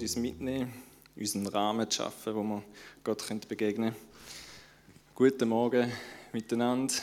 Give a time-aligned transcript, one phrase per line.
[0.00, 0.72] und uns mitnehmen,
[1.14, 2.62] unseren Rahmen zu schaffen, wo wir
[3.04, 4.06] Gott begegnen können.
[5.14, 5.92] Guten Morgen
[6.32, 6.94] miteinander,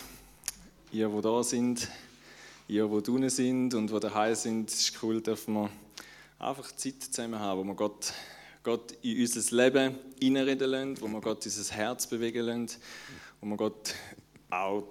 [0.91, 1.87] ihr, die da sind,
[2.67, 4.71] ihr, die drinnen sind und die daheim sind.
[4.71, 5.69] Es ist cool, dass wir
[6.39, 8.13] einfach Zeit zusammen haben, wo wir Gott,
[8.63, 12.79] Gott in unser Leben hineinreden lassen, wo wir Gott unser Herz bewegen lassen,
[13.41, 13.93] wo wir Gott
[14.49, 14.87] auch,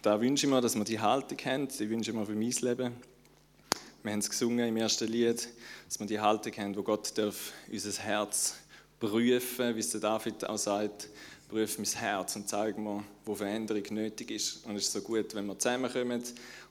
[0.00, 2.50] da wünsche ich mir, dass wir die Haltung haben, die wünsche ich mir für mein
[2.50, 3.13] Leben.
[4.04, 5.48] Wir haben es gesungen im ersten Lied,
[5.88, 8.54] dass wir die Haltung haben, wo Gott darf unser Herz
[9.00, 11.08] prüfen, wie es der David auch sagt,
[11.48, 14.66] prüf mein Herz und zeig mir, wo Veränderung nötig ist.
[14.66, 16.22] Und es ist so gut, wenn wir zusammenkommen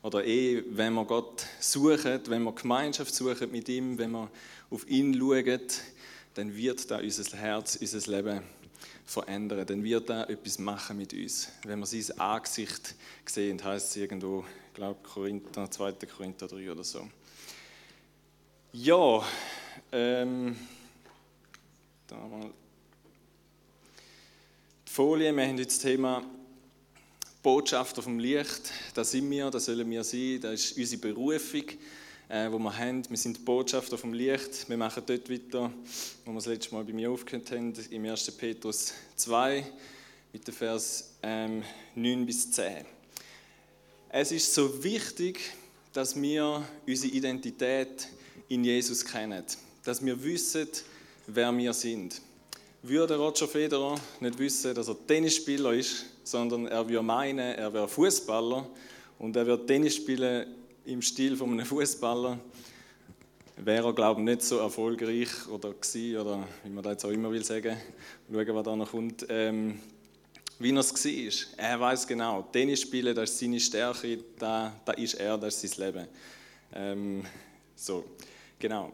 [0.04, 4.30] oder eh, wenn wir Gott suchen, wenn wir Gemeinschaft suchen mit ihm, wenn wir
[4.70, 5.60] auf ihn schauen,
[6.36, 8.42] dann wird da unser Herz, unser Leben
[9.06, 9.66] verändern.
[9.66, 11.50] Dann wird er etwas machen mit uns.
[11.66, 12.94] Wenn wir sein Angesicht
[13.26, 15.94] sehen, heißt es irgendwo, ich glaube, Korinther, 2.
[16.16, 17.08] Korinther 3 oder so.
[18.76, 19.24] Ja,
[19.92, 20.56] ähm,
[22.08, 22.50] da mal
[24.88, 25.32] die Folie.
[25.32, 26.24] Wir haben heute das Thema
[27.44, 28.72] Botschafter vom Licht.
[28.96, 30.40] Das sind wir, das sollen wir sein.
[30.42, 31.66] Das ist unsere Berufung,
[32.30, 33.08] äh, wo wir haben.
[33.08, 34.68] Wir sind Botschafter vom Licht.
[34.68, 35.72] Wir machen dort weiter,
[36.26, 38.32] wo wir das letzte Mal bei mir aufgehört haben, im 1.
[38.32, 39.68] Petrus 2,
[40.34, 41.62] mit den Vers ähm,
[41.94, 42.86] 9 bis 10.
[44.10, 45.40] Es ist so wichtig,
[45.94, 48.08] dass wir unsere Identität
[48.54, 49.44] in Jesus kennen.
[49.84, 50.68] Dass wir wissen,
[51.28, 52.22] wer wir sind.
[52.82, 57.88] Würde Roger Federer nicht wissen, dass er Tennisspieler ist, sondern er würde meinen, er wäre
[57.88, 58.68] Fußballer
[59.20, 60.48] und er würde Tennis spielen
[60.86, 62.40] im Stil von einem Fußballer,
[63.58, 67.12] wäre er, glaube ich, nicht so erfolgreich oder gewesen, oder wie man das jetzt auch
[67.12, 67.78] immer will sagen,
[68.32, 69.80] schauen, was da noch kommt, ähm,
[70.60, 71.58] wie er es war.
[71.58, 75.76] Er weiß genau, Tennis spielen, das ist seine Stärke, da, da ist er, das ist
[75.76, 76.08] sein Leben.
[76.76, 77.26] Ähm,
[77.76, 78.04] so.
[78.64, 78.94] Genau.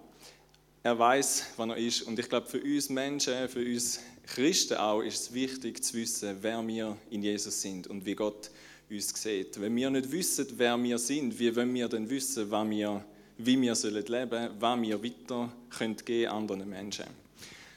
[0.81, 2.01] Er weiß, wann er ist.
[2.01, 6.37] Und ich glaube, für uns Menschen, für uns Christen auch, ist es wichtig zu wissen,
[6.41, 8.49] wer wir in Jesus sind und wie Gott
[8.89, 9.61] uns sieht.
[9.61, 13.05] Wenn wir nicht wissen, wer wir sind, wie wollen wir dann wissen, was wir,
[13.37, 17.05] wie wir sollen leben was wir weiter können geben anderen Menschen.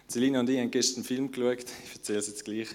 [0.09, 2.69] Selina und ich haben gestern einen Film geschaut, ich erzähle es jetzt gleich.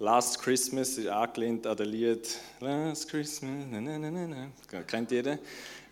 [0.00, 4.82] Last Christmas ist angelehnt an das Lied Last Christmas, na, na, na, na.
[4.82, 5.38] kennt jeder.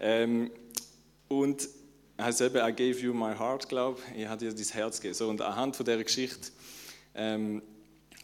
[0.00, 0.50] Ähm,
[1.28, 1.68] und
[2.20, 4.22] heißt eben, I gave you my heart, glaube ich.
[4.22, 5.14] Ich habe dir dein Herz gegeben.
[5.14, 6.50] So, und anhand von dieser Geschichte
[7.14, 7.62] ähm,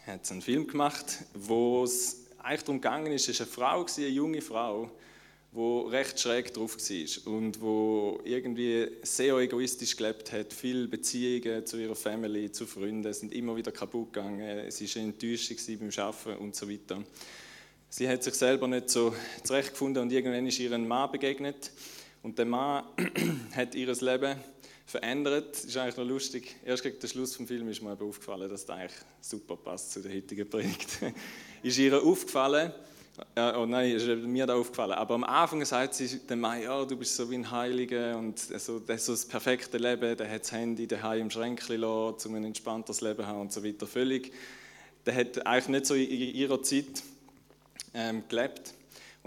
[0.07, 3.97] hat es einen Film gemacht, wo es eigentlich darum gegangen ist, es war eine Frau,
[3.97, 4.91] eine junge Frau,
[5.53, 11.79] die recht schräg drauf war und wo irgendwie sehr egoistisch gelebt hat, viele Beziehungen zu
[11.79, 16.55] ihrer Family, zu Freunden sind immer wieder kaputt gegangen, sie war enttäuscht beim Arbeiten und
[16.55, 17.03] so weiter.
[17.91, 21.73] Sie hat sich selber nicht so zurechtgefunden und irgendwann ist ihr ein Mann begegnet,
[22.29, 22.85] und der Mann
[23.57, 24.37] hat ihr Leben
[24.85, 25.65] verändert.
[25.65, 26.57] Ist eigentlich noch lustig.
[26.63, 30.03] Erst gegen den Schluss des Films ist mir aufgefallen, dass das eigentlich super passt zu
[30.03, 30.91] der heutigen Predigt.
[31.63, 32.71] ist ihr aufgefallen,
[33.35, 34.93] äh, oh nein, ist mir da aufgefallen.
[34.93, 38.39] Aber am Anfang sagt sie dem Mann, ja, du bist so wie ein Heiliger und
[38.39, 40.15] so, das so das perfekte Leben.
[40.15, 43.53] Der hat das Handy daheim im Schränkchen lassen, um ein entspanntes Leben zu haben und
[43.55, 43.87] so weiter.
[43.87, 44.35] Völlig.
[45.07, 47.03] Der hat eigentlich nicht so in ihrer Zeit
[47.95, 48.75] ähm, gelebt.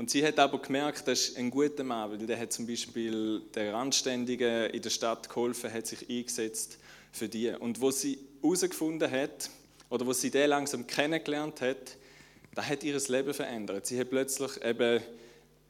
[0.01, 3.43] Und sie hat aber gemerkt, das ist ein guter Mann, weil der hat zum Beispiel
[3.53, 6.79] der Randständigen in der Stadt geholfen, hat sich eingesetzt
[7.11, 7.49] für die.
[7.49, 9.51] Und wo sie herausgefunden hat,
[9.91, 11.97] oder wo sie den langsam kennengelernt hat,
[12.55, 13.85] da hat ihr Leben verändert.
[13.85, 15.03] Sie hat plötzlich eben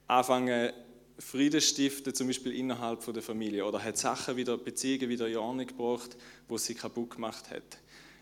[0.07, 0.71] angefangen,
[1.19, 5.67] Frieden stiften, zum Beispiel innerhalb der Familie, oder hat Sachen wieder, Beziehungen wieder in Ordnung
[5.67, 6.15] gebracht,
[6.47, 7.79] wo sie kaputt gemacht hat.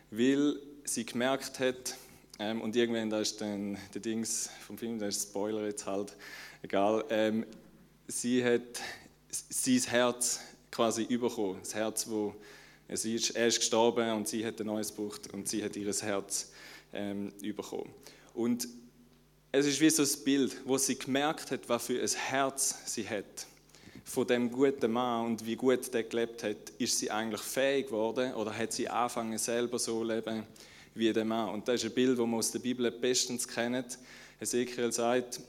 [0.10, 0.56] Weil
[0.86, 1.98] sie gemerkt hat,
[2.40, 6.16] ähm, und irgendwann, da ist dann der Dings vom Film, da ist Spoiler jetzt halt,
[6.64, 7.04] egal.
[7.10, 7.46] Ähm,
[8.08, 8.82] sie hat
[9.30, 10.40] sein Herz
[10.72, 11.58] quasi überkommen.
[11.60, 12.34] Das Herz, wo
[12.88, 15.94] sie ist, er ist gestorben und sie hat ein neues gebraucht und sie hat ihr
[15.94, 16.52] Herz
[16.94, 17.90] ähm, überkommen.
[18.34, 18.68] Und
[19.52, 23.08] es ist wie so ein Bild, wo sie gemerkt hat, was für ein Herz sie
[23.08, 23.48] hat.
[24.06, 28.34] Von dem guten Mann und wie gut der gelebt hat, ist sie eigentlich fähig geworden
[28.34, 30.46] oder hat sie angefangen, selber so zu leben,
[30.96, 31.50] wie der Mann.
[31.50, 33.98] Und das ist ein Bild, das man aus der Bibel bestens kennt.
[34.40, 35.40] Ezekiel sagt,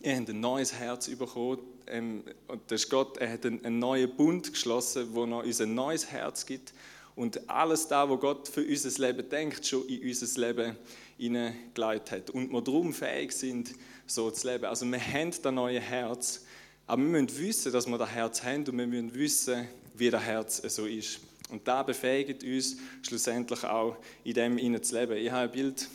[0.00, 1.58] ihr habt ein neues Herz bekommen.
[1.86, 5.74] Ähm, und das ist Gott, er hat einen neuen Bund geschlossen, wo er uns ein
[5.74, 6.72] neues Herz gibt.
[7.16, 10.76] Und alles da, wo Gott für unser Leben denkt, schon in unser Leben
[11.16, 12.30] hineingeleitet hat.
[12.30, 13.74] Und wir darum fähig sind,
[14.06, 14.66] so zu leben.
[14.66, 16.44] Also wir haben das neue Herz,
[16.86, 20.22] aber wir müssen wissen, dass wir das Herz haben und wir müssen wissen, wie das
[20.22, 21.20] Herz so ist.
[21.50, 25.16] Und da befähigt uns schlussendlich auch, in dem zu leben.
[25.16, 25.88] Ich habe ein Bild,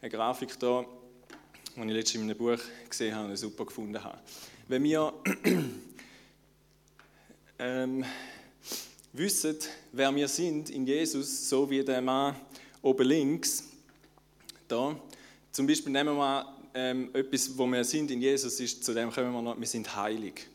[0.00, 0.84] eine Grafik da,
[1.76, 2.58] die ich letztens in einem Buch
[2.88, 4.18] gesehen habe und super gefunden habe.
[4.68, 5.12] Wenn wir,
[7.58, 8.04] ähm,
[9.12, 9.56] wissen,
[9.92, 12.34] wer wir sind in Jesus, so wie der Mann
[12.80, 13.64] oben links,
[14.66, 14.96] da.
[15.50, 19.10] Zum Beispiel nehmen wir mal ähm, etwas, wo wir sind in Jesus, ist, zu dem
[19.10, 20.46] kommen wir noch, wir sind heilig.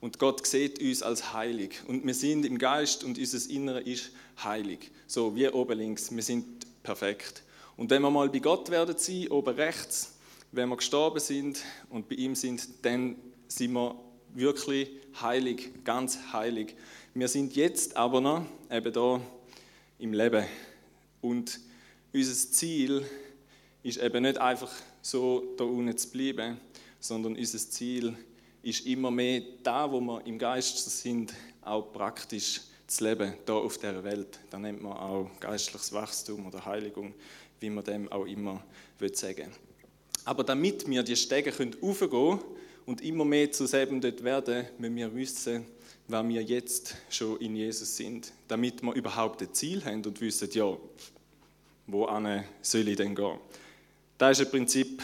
[0.00, 1.82] Und Gott sieht uns als heilig.
[1.86, 4.10] Und wir sind im Geist und unser Innere ist
[4.42, 4.90] heilig.
[5.06, 6.14] So wie oben links.
[6.14, 7.42] Wir sind perfekt.
[7.76, 10.16] Und wenn wir mal bei Gott werden sein, oben rechts,
[10.52, 13.16] wenn wir gestorben sind und bei ihm sind, dann
[13.48, 13.94] sind wir
[14.34, 16.76] wirklich heilig, ganz heilig.
[17.14, 19.20] Wir sind jetzt aber noch eben da
[19.98, 20.46] im Leben.
[21.20, 21.60] Und
[22.12, 23.04] unser Ziel
[23.82, 24.70] ist eben nicht einfach
[25.02, 26.58] so da unten zu bleiben,
[27.00, 28.29] sondern unser Ziel ist
[28.86, 34.02] immer mehr da, wo wir im Geist sind, auch praktisch zu leben, da auf der
[34.04, 34.38] Welt.
[34.50, 37.14] Da nennt man auch geistliches Wachstum oder Heiligung,
[37.60, 38.62] wie man dem auch immer
[39.12, 39.48] sagen will.
[40.24, 42.40] Aber damit wir die Stege aufgehen können
[42.86, 45.64] und immer mehr zu selben dort werden, müssen wir wissen,
[46.08, 48.32] wer wir jetzt schon in Jesus sind.
[48.48, 50.76] Damit wir überhaupt ein Ziel haben und wissen, ja,
[51.86, 52.08] wo
[52.62, 53.38] soll ich denn gehen?
[54.18, 55.02] Das ist ein Prinzip,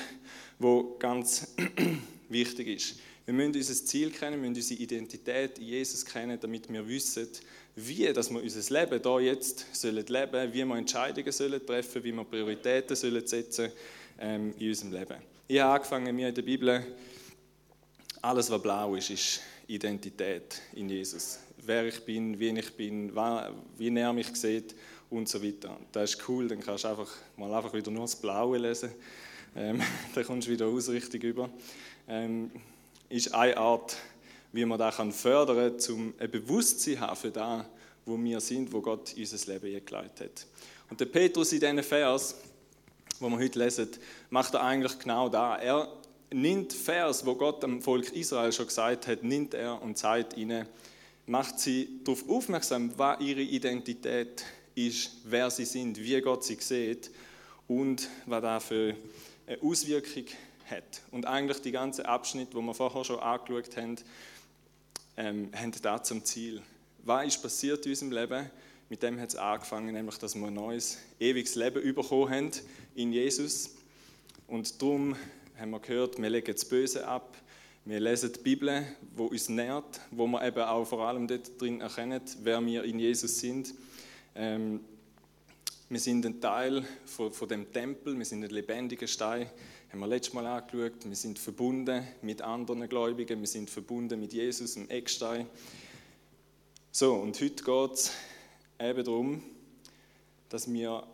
[0.59, 1.55] das ganz
[2.29, 2.97] wichtig ist.
[3.27, 7.27] Wir müssen unser Ziel kennen, wir müssen unsere Identität in Jesus kennen, damit wir wissen,
[7.75, 12.13] wie dass wir unser Leben hier jetzt sollen leben wie wir Entscheidungen sollen treffen wie
[12.13, 13.73] wir Prioritäten sollen setzen
[14.21, 15.17] ähm, in unserem Leben.
[15.49, 16.87] Ich habe angefangen, mir in der Bibel,
[18.23, 21.41] alles was blau ist, ist Identität in Jesus.
[21.59, 23.13] Wer ich bin, wie ich bin,
[23.77, 24.77] wie er mich sieht
[25.11, 25.77] und so weiter.
[25.91, 28.91] Das ist cool, dann kannst du einfach mal einfach wieder nur das Blaue lesen.
[29.57, 29.83] Ähm,
[30.15, 31.51] dann kommst du wieder aus richtig über.
[32.07, 32.53] Ähm,
[33.09, 33.97] ist eine Art,
[34.53, 37.65] wie man das fördern kann, um ein Bewusstsein haben für das,
[38.05, 40.47] wo wir sind, wo Gott unser Leben eingeleitet hat.
[40.91, 42.37] Und der Petrus in diesen Vers,
[43.19, 43.89] wo wir heute lesen,
[44.31, 45.57] macht er eigentlich genau da.
[45.57, 45.89] Er
[46.33, 50.67] nimmt Vers, wo Gott dem Volk Israel schon gesagt hat, nimmt er und zeigt ihnen,
[51.27, 54.45] macht sie darauf aufmerksam, was ihre Identität
[54.75, 57.11] ist, wer sie sind, wie Gott sie sieht
[57.67, 58.95] und was da für
[59.47, 60.25] eine Auswirkung
[60.71, 61.03] hat.
[61.11, 63.97] Und eigentlich die ganze Abschnitt, wo wir vorher schon angeschaut haben,
[65.17, 66.63] ähm, haben da zum Ziel.
[67.05, 68.51] Was ist passiert in unserem Leben?
[68.89, 72.51] Mit dem hat es angefangen, nämlich, dass wir ein neues, ewiges Leben bekommen haben
[72.95, 73.71] in Jesus.
[74.47, 75.17] Und darum
[75.59, 77.37] haben wir gehört, wir legen das Böse ab,
[77.85, 78.85] wir lesen die Bibel,
[79.15, 82.99] wo uns nährt, wo wir eben auch vor allem dort drin erkennen, wer wir in
[82.99, 83.75] Jesus sind.
[84.35, 84.81] Ähm,
[85.89, 89.49] wir sind ein Teil von, von dem Tempel, wir sind ein lebendiger Stein
[89.93, 91.05] haben wir letztes Mal angeschaut.
[91.05, 95.47] Wir sind verbunden mit anderen Gläubigen, wir sind verbunden mit Jesus, dem Eckstein.
[96.91, 98.13] So, und heute geht es
[98.81, 99.43] eben darum,
[100.49, 101.07] dass wir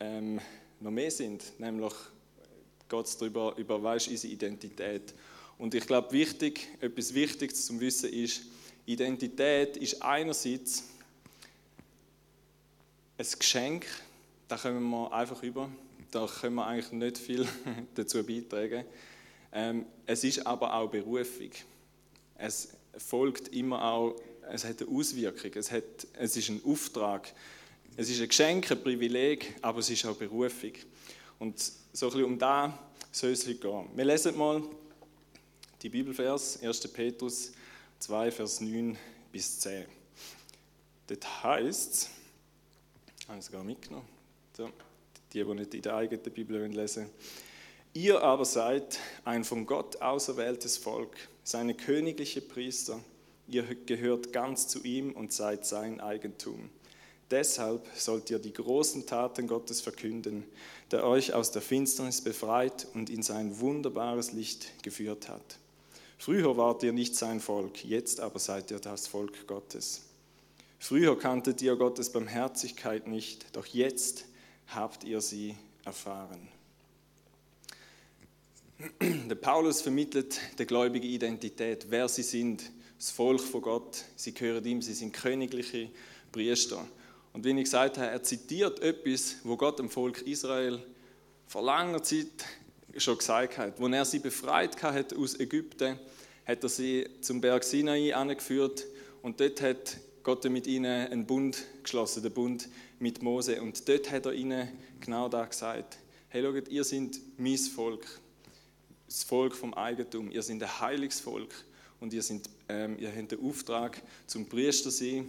[0.00, 0.40] ähm,
[0.80, 1.92] noch mehr sind, nämlich
[2.88, 5.14] geht es darüber, über ist unsere Identität.
[5.56, 8.42] Und ich glaube, wichtig, etwas Wichtiges zum Wissen ist,
[8.86, 10.84] Identität ist einerseits
[13.16, 13.86] ein Geschenk,
[14.48, 15.68] da kommen wir einfach über
[16.10, 17.46] da können wir eigentlich nicht viel
[17.94, 18.84] dazu beitragen.
[19.52, 21.50] Ähm, es ist aber auch Berufung.
[22.36, 24.16] Es folgt immer auch,
[24.50, 27.32] es hat eine Auswirkung, es, hat, es ist ein Auftrag.
[27.96, 30.72] Es ist ein Geschenk, ein Privileg, aber es ist auch Berufung.
[31.38, 31.60] Und
[31.92, 32.78] so ein um da
[33.10, 33.88] soll es gehen.
[33.94, 34.62] Wir lesen mal
[35.82, 36.88] die Bibelvers, 1.
[36.88, 37.52] Petrus
[37.98, 38.96] 2, Vers 9
[39.32, 39.86] bis 10.
[41.06, 42.10] Das heißt,
[43.20, 44.06] ich habe es sogar mitgenommen.
[44.56, 44.70] So
[45.32, 47.14] die, die nicht in der eigenen Bibel lesen wollen.
[47.94, 53.00] Ihr aber seid ein von Gott auserwähltes Volk, seine königliche Priester.
[53.48, 56.70] Ihr gehört ganz zu ihm und seid sein Eigentum.
[57.30, 60.44] Deshalb sollt ihr die großen Taten Gottes verkünden,
[60.90, 65.58] der euch aus der Finsternis befreit und in sein wunderbares Licht geführt hat.
[66.18, 70.02] Früher wart ihr nicht sein Volk, jetzt aber seid ihr das Volk Gottes.
[70.78, 74.24] Früher kanntet ihr Gottes Barmherzigkeit nicht, doch jetzt
[74.74, 76.48] habt ihr sie erfahren.
[79.00, 84.04] Der Paulus vermittelt der gläubige Identität, wer sie sind, das Volk von Gott.
[84.14, 85.90] Sie gehören ihm, sie sind königliche
[86.30, 86.86] Priester.
[87.32, 90.80] Und wie ich gesagt habe, er zitiert etwas, wo Gott dem Volk Israel
[91.46, 92.26] vor langer Zeit
[92.96, 93.80] schon gesagt hat.
[93.80, 95.98] Als er sie befreit hat aus Ägypten,
[96.46, 98.86] hat er sie zum Berg Sinai angeführt
[99.22, 103.60] und dort hat Gott mit ihnen einen Bund geschlossen, den Bund mit Mose.
[103.62, 104.68] Und dort hat er ihnen
[105.00, 105.98] genau da gesagt:
[106.28, 108.06] Hey, schaut, ihr seid mein Volk,
[109.06, 110.30] das Volk vom Eigentum.
[110.30, 111.54] Ihr seid ein heiliges Volk
[112.00, 115.28] und ihr, seid, ähm, ihr habt den Auftrag zum Priester sein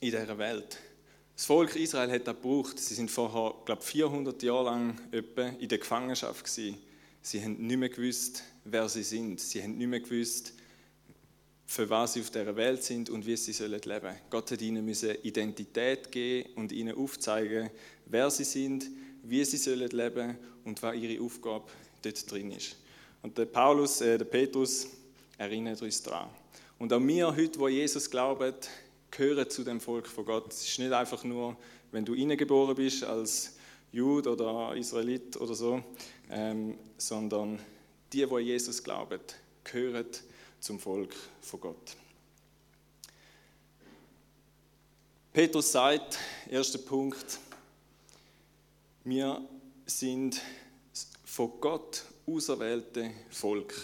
[0.00, 0.78] in dieser Welt.
[1.36, 2.78] Das Volk Israel hat das gebraucht.
[2.78, 6.78] Sie sind vorher, glaube 400 Jahre lang in der Gefangenschaft gewesen.
[7.22, 9.40] Sie haben nicht mehr gewusst, wer sie sind.
[9.40, 10.52] Sie haben nicht mehr gewusst,
[11.66, 14.16] für was sie auf dieser Welt sind und wie sie leben sollen.
[14.30, 17.70] Gott hat ihnen Identität geben und ihnen aufzeigen,
[18.06, 18.86] wer sie sind,
[19.22, 21.64] wie sie leben sollen und was ihre Aufgabe
[22.02, 22.76] dort drin ist.
[23.22, 24.86] Und der Paulus, äh, der Petrus
[25.38, 26.28] erinnert uns daran.
[26.78, 28.52] Und auch wir heute, wo Jesus glauben,
[29.10, 30.52] gehören zu dem Volk von Gott.
[30.52, 31.56] Es ist nicht einfach nur,
[31.92, 33.56] wenn du geboren bist als
[33.92, 35.82] Jude oder Israelit oder so,
[36.30, 37.60] ähm, sondern
[38.12, 39.20] die, die Jesus glauben,
[39.62, 40.06] gehören
[40.64, 41.94] zum Volk von Gott.
[45.30, 46.18] Petrus sagt,
[46.48, 47.38] erster Punkt,
[49.04, 49.46] wir
[49.84, 50.40] sind
[51.22, 53.74] von Gott auserwählte Volk.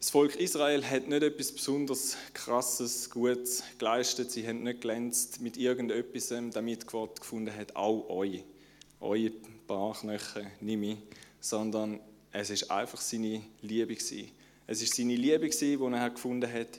[0.00, 4.32] Das Volk Israel hat nicht etwas besonders Krasses, Gutes geleistet.
[4.32, 8.42] Sie haben nicht glänzt mit irgendetwas, damit Gott gefunden hat, auch euch,
[8.98, 9.30] eure
[9.68, 10.98] Barknöchel, nimm ich,
[11.40, 12.00] sondern
[12.32, 14.39] es ist einfach seine Liebe gewesen.
[14.70, 16.78] Es ist seine Liebe die er gefunden hat,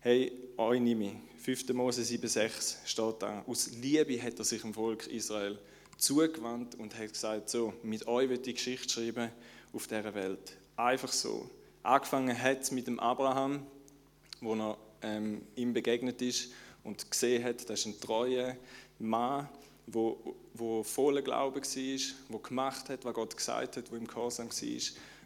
[0.00, 1.12] hey, euch nimm ich.
[1.42, 1.68] 5.
[1.74, 3.44] Mose 7,6 steht da.
[3.46, 5.58] Aus Liebe hat er sich dem Volk Israel
[5.98, 9.30] zugewandt und hat gesagt, so, mit euch wird die Geschichte schreiben
[9.74, 10.56] auf dieser Welt.
[10.76, 11.50] Einfach so.
[11.82, 13.66] Angefangen hat es mit dem Abraham,
[14.40, 16.52] wo er ähm, ihm begegnet ist
[16.84, 18.56] und gesehen hat, das ist ein treuer
[18.98, 19.46] Mann,
[19.86, 22.00] wo, wo voller Glaube war,
[22.30, 24.80] wo gemacht hat, was Gott gesagt hat, wo im Gehorsam war,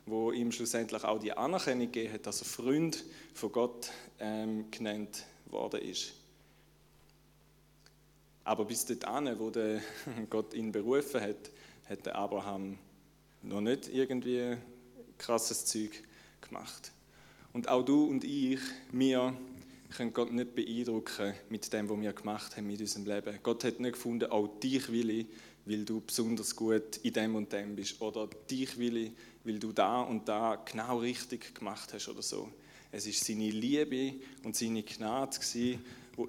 [0.06, 3.04] wo ihm schlussendlich auch die Anerkennung gegeben hat, dass er Freund
[3.34, 6.12] von Gott ähm, genannt worden ist.
[8.44, 9.80] Aber bis dorthin, wo der
[10.30, 11.50] Gott ihn berufen hat,
[11.88, 12.78] hat der Abraham
[13.42, 14.56] noch nicht irgendwie
[15.18, 16.02] krasses Zeug
[16.40, 16.92] gemacht.
[17.52, 18.60] Und auch du und ich,
[18.92, 19.34] wir
[19.96, 23.38] können Gott nicht beeindrucken mit dem, was wir gemacht haben mit unserem Leben.
[23.42, 25.26] Gott hat nicht gefunden, auch dich will ich,
[25.64, 28.00] weil du besonders gut in dem und dem bist.
[28.00, 29.12] Oder dich will ich,
[29.44, 32.50] weil du da und da genau richtig gemacht hast oder so.
[32.92, 35.78] Es ist seine Liebe und seine Gnade, die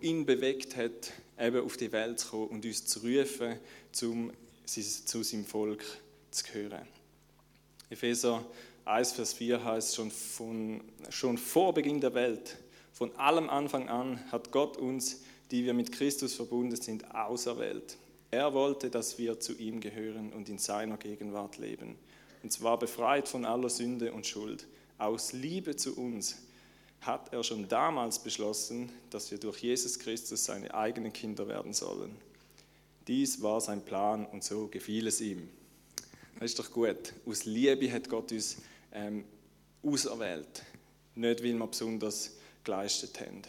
[0.02, 3.60] ihn bewegt hat, eben auf die Welt zu kommen und uns zu rufen,
[4.04, 4.32] um
[4.66, 5.84] zu seinem Volk
[6.30, 6.88] zu gehören.
[7.90, 8.46] Epheser
[8.86, 12.58] 1, Vers 4 heißt, schon, von, schon vor Beginn der Welt,
[12.94, 17.98] von allem Anfang an, hat Gott uns, die wir mit Christus verbunden sind, auserwählt.
[18.32, 21.98] Er wollte, dass wir zu ihm gehören und in seiner Gegenwart leben.
[22.44, 24.68] Und zwar befreit von aller Sünde und Schuld.
[24.98, 26.38] Aus Liebe zu uns
[27.02, 32.16] hat er schon damals beschlossen, dass wir durch Jesus Christus seine eigenen Kinder werden sollen.
[33.08, 35.50] Dies war sein Plan und so gefiel es ihm.
[36.36, 37.14] Das ist doch gut.
[37.26, 38.58] Aus Liebe hat Gott uns
[38.94, 39.26] ähm,
[39.84, 40.64] auserwählt.
[41.16, 43.42] Nicht, weil wir besonders geleistet haben.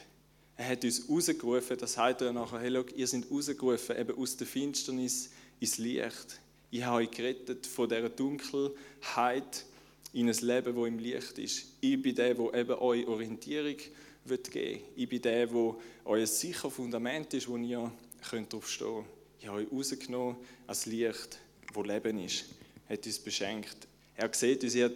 [0.63, 4.37] Er hat uns rausgerufen, das sagt er nachher, hey, look, ihr seid rausgerufen, eben aus
[4.37, 6.39] der Finsternis ins Licht.
[6.71, 9.65] Ich habe euch gerettet von dieser Dunkelheit
[10.13, 11.67] in ein Leben, das im Licht ist.
[11.81, 14.81] Ich bin der, der eben euch Orientierung geben will.
[14.95, 17.91] Ich bin der, der euer sicher Fundament ist, wo ihr
[18.31, 19.07] darauf stehen könnt.
[19.41, 20.37] Ich habe euch rausgenommen
[20.69, 21.41] als Licht,
[21.73, 22.45] wo Leben ist.
[22.89, 23.89] Er hat uns beschenkt.
[24.15, 24.93] Er sieht uns, er hat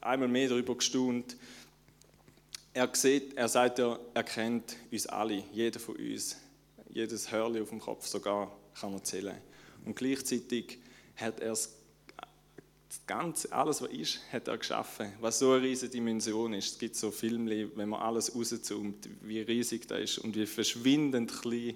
[0.00, 1.36] einmal mehr darüber gestaunt.
[2.78, 6.36] Er, sieht, er sagt, er, er kennt uns alle, jeder von uns.
[6.88, 9.36] Jedes Hörli auf dem Kopf sogar kann er zählen.
[9.84, 10.78] Und gleichzeitig
[11.16, 11.70] hat er das
[13.08, 15.12] Ganze, alles was ist, hat er geschaffen.
[15.18, 16.74] Was so eine riesige Dimension ist.
[16.74, 21.32] Es gibt so Filme, wenn man alles rauszoomt, wie riesig das ist und wie verschwindend
[21.32, 21.74] klein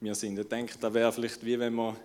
[0.00, 0.38] wir sind.
[0.38, 1.96] Ich denke, da wäre vielleicht wie wenn man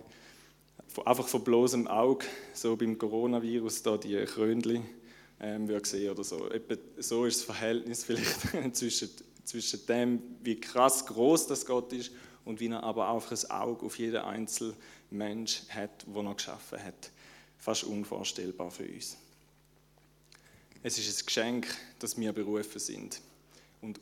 [1.06, 4.84] einfach von bloßem Auge, so beim Coronavirus, da die Krönchen
[5.40, 6.48] ähm, würde sehen oder so.
[6.48, 8.40] Etwa so ist das Verhältnis vielleicht
[8.76, 9.10] zwischen,
[9.44, 12.12] zwischen dem, wie krass groß das Gott ist
[12.44, 14.74] und wie er aber auch ein Auge auf jeden einzelnen
[15.10, 17.10] Mensch hat, den er geschaffen hat.
[17.58, 19.16] Fast unvorstellbar für uns.
[20.82, 21.66] Es ist ein Geschenk,
[21.98, 23.20] dass wir berufen sind
[23.80, 24.00] und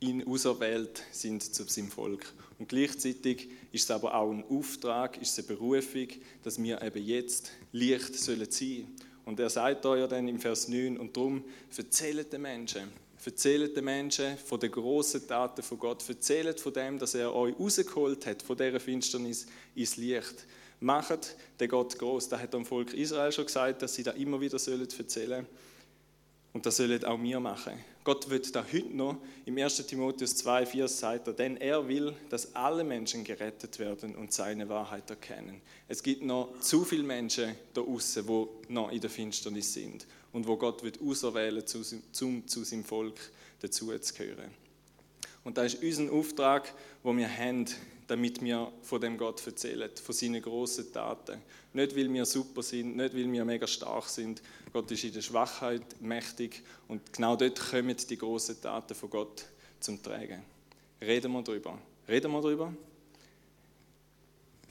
[0.00, 2.32] ihn auserwählt sind zu seinem Volk.
[2.58, 6.08] Und gleichzeitig ist es aber auch ein Auftrag, ist es eine Berufung,
[6.42, 8.86] dass wir eben jetzt Licht sollen sein.
[9.24, 11.44] Und er sagt da ja dann im Vers 9, und darum
[11.76, 12.90] erzählt den Menschen,
[13.24, 17.54] erzählt den Menschen von den grossen Taten von Gott, erzählt von dem, dass er euch
[17.58, 20.46] rausgeholt hat, von dieser Finsternis ins Licht.
[20.80, 22.28] Macht den Gott groß.
[22.28, 25.46] Da hat dem Volk Israel schon gesagt, dass sie da immer wieder erzählen sollen.
[26.52, 27.74] Und das sollen auch wir machen.
[28.04, 29.86] Gott wird da heute noch, im 1.
[29.86, 34.68] Timotheus 2, 4 sagt er, denn er will, dass alle Menschen gerettet werden und seine
[34.68, 35.60] Wahrheit erkennen.
[35.86, 40.48] Es gibt noch zu viele Menschen da außen, die noch in der Finsternis sind und
[40.48, 41.62] wo Gott wird auserwählen,
[42.22, 43.20] um zu seinem Volk
[43.60, 44.50] dazu zu gehören.
[45.44, 47.66] Und das ist unser Auftrag, wo wir haben,
[48.08, 51.40] damit wir von dem Gott erzählen, von seinen großen Taten.
[51.72, 54.42] Nicht, weil wir super sind, nicht, weil wir mega stark sind.
[54.72, 59.44] Gott ist in der Schwachheit mächtig und genau dort kommen die großen Taten von Gott
[59.80, 60.42] zum Tragen.
[61.00, 61.78] Reden wir darüber.
[62.08, 62.72] Reden wir darüber.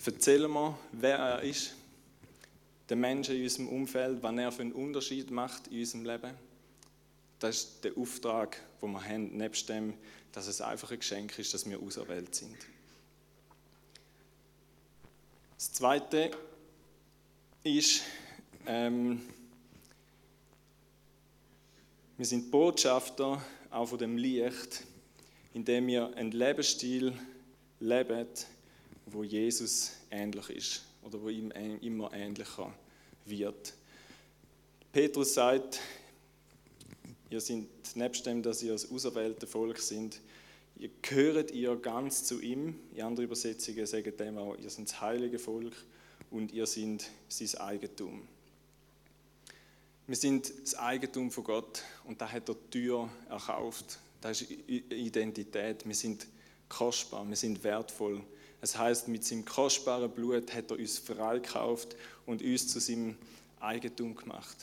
[0.03, 1.75] Erzählen wir, wer er ist,
[2.89, 6.33] den Menschen in unserem Umfeld, was er für einen Unterschied macht in unserem Leben.
[7.37, 9.93] Das ist der Auftrag, den wir haben, nebst dem,
[10.31, 12.57] dass es einfach ein Geschenk ist, dass wir auserwählt sind.
[15.57, 16.31] Das Zweite
[17.63, 18.01] ist,
[18.65, 19.21] ähm,
[22.21, 24.83] wir sind Botschafter auch von dem Licht,
[25.55, 27.13] indem wir einen Lebensstil
[27.79, 28.27] leben,
[29.07, 31.49] wo Jesus ähnlich ist oder wo ihm
[31.81, 32.71] immer ähnlicher
[33.25, 33.73] wird.
[34.91, 35.79] Petrus sagt,
[37.31, 37.63] ihr seid
[37.95, 40.21] nebst dem, dass ihr das auserwählte Volk sind,
[40.77, 42.75] ihr gehört ihr ganz zu ihm.
[42.93, 45.73] In anderen Übersetzungen sagen dem auch, ihr seid das heilige Volk
[46.29, 48.27] und ihr seid sein Eigentum.
[50.11, 53.97] Wir sind das Eigentum von Gott und da hat er die Tür erkauft.
[54.19, 55.87] Das ist Identität.
[55.87, 56.27] Wir sind
[56.67, 58.21] kostbar, wir sind wertvoll.
[58.59, 63.15] Es heißt, mit seinem kostbaren Blut hat er uns freikauft und uns zu seinem
[63.61, 64.57] Eigentum gemacht.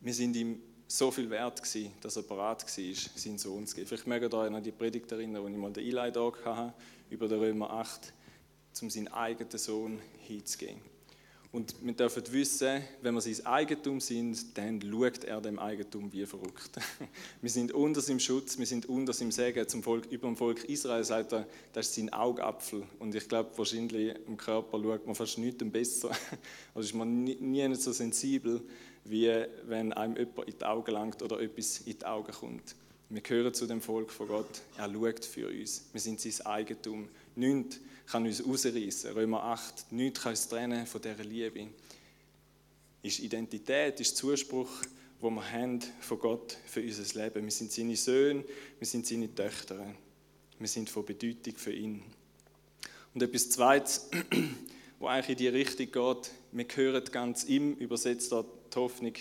[0.00, 3.88] Wir sind ihm so viel wert gewesen, dass er bereit war, seinen Sohn zu geben.
[3.88, 6.72] Vielleicht mögt ihr euch an die Predigt erinnern, wo ich mal den Eli da hatte,
[7.10, 8.12] über den Römer 8,
[8.80, 10.93] um seinen eigenen Sohn hinzugeben.
[11.54, 16.26] Und wir dürfen wissen, wenn wir sein Eigentum sind, dann schaut er dem Eigentum wie
[16.26, 16.70] verrückt.
[17.42, 19.68] Wir sind unter seinem Schutz, wir sind unter seinem Segen.
[19.68, 22.82] Zum Volk, über dem Volk Israel sagt er, das ist sein Augapfel.
[22.98, 26.10] Und ich glaube, wahrscheinlich im Körper schaut man fast nichts besser.
[26.74, 28.60] Also ist man nie, nie so sensibel
[29.04, 29.30] wie
[29.68, 32.74] wenn einem jemand in die Augen langt oder etwas in die Augen kommt.
[33.10, 34.62] Wir gehören zu dem Volk von Gott.
[34.76, 35.84] Er schaut für uns.
[35.92, 37.08] Wir sind sein Eigentum.
[37.36, 39.12] Nichts kann uns rausreißen.
[39.12, 39.92] Römer 8.
[39.92, 41.68] Nichts kann uns trennen von dieser Liebe.
[43.02, 44.70] Ist Identität, ist Zuspruch,
[45.20, 47.44] wo wir haben von Gott für unser Leben.
[47.44, 48.44] Wir sind seine Söhne,
[48.78, 49.94] wir sind seine Töchter.
[50.58, 52.02] Wir sind von Bedeutung für ihn.
[53.12, 54.08] Und etwas Zweites,
[54.98, 59.12] wo eigentlich in die Richtung geht, wir gehören ganz ihm, übersetzt dort die Hoffnung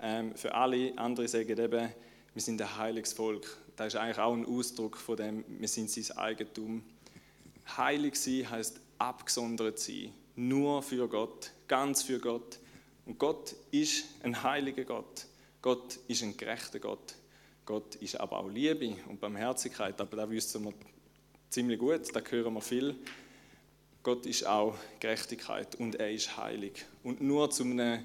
[0.00, 0.96] ähm, für alle.
[0.96, 1.92] Andere sagen eben,
[2.34, 3.58] wir sind ein heiliges Volk.
[3.76, 6.82] Das ist eigentlich auch ein Ausdruck von dem, wir sind sein Eigentum.
[7.76, 12.58] Heilig sein heißt abgesondert sein, nur für Gott, ganz für Gott.
[13.04, 15.26] Und Gott ist ein heiliger Gott.
[15.62, 17.14] Gott ist ein gerechter Gott.
[17.64, 20.00] Gott ist aber auch Liebe und Barmherzigkeit.
[20.00, 20.72] Aber da wissen wir
[21.50, 22.94] ziemlich gut, da hören wir viel.
[24.02, 26.86] Gott ist auch Gerechtigkeit und er ist heilig.
[27.02, 28.04] Und nur zu einem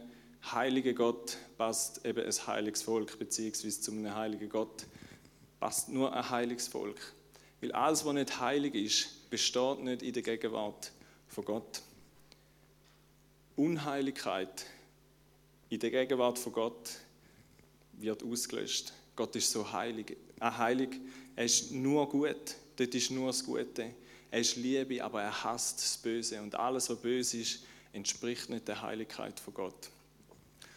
[0.52, 4.86] heiligen Gott passt eben ein heiliges Volk, beziehungsweise zu einem heiligen Gott
[5.60, 7.00] passt nur ein heiliges Volk.
[7.62, 10.92] Weil alles, was nicht heilig ist, besteht nicht in der Gegenwart
[11.28, 11.82] von Gott.
[13.56, 14.66] Unheiligkeit
[15.70, 16.92] in der Gegenwart von Gott
[17.94, 18.92] wird ausgelöscht.
[19.16, 20.18] Gott ist so heilig.
[20.40, 20.90] Er heilig,
[21.36, 22.56] er ist nur gut.
[22.76, 23.94] Dort ist nur das Gute.
[24.30, 26.42] Er ist Liebe, aber er hasst das Böse.
[26.42, 27.64] Und alles, was böse ist,
[27.94, 29.90] entspricht nicht der Heiligkeit von Gott.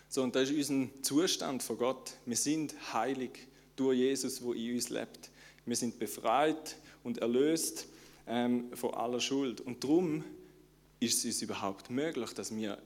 [0.08, 2.12] So, und das ist unser Zustand von Gott.
[2.24, 3.30] Wir sind heilig
[3.74, 5.30] durch Jesus, wo in uns lebt.
[5.66, 7.88] Wir sind befreit und erlöst
[8.26, 9.60] ähm, von aller Schuld.
[9.60, 10.24] Und darum
[11.00, 12.78] ist es uns überhaupt möglich, dass wir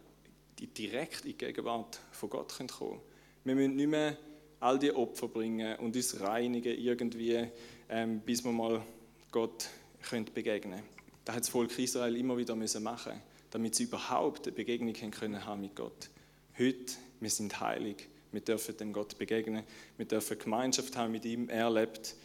[0.59, 3.01] direkt in die Gegenwart von Gott kommen können.
[3.45, 4.17] Wir müssen nicht mehr
[4.61, 7.49] all die Opfer bringen und uns reinigen irgendwie,
[7.89, 8.85] ähm, bis wir mal
[9.31, 9.69] Gott
[10.03, 10.99] können begegnen können.
[11.25, 13.21] Das hat das Volk Israel immer wieder müssen machen,
[13.51, 16.11] damit sie überhaupt eine Begegnung können haben mit Gott.
[16.59, 19.63] Heute, wir sind heilig, wir dürfen dem Gott begegnen,
[19.97, 22.17] wir dürfen Gemeinschaft haben mit ihm, er lebt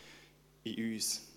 [0.63, 1.32] in uns.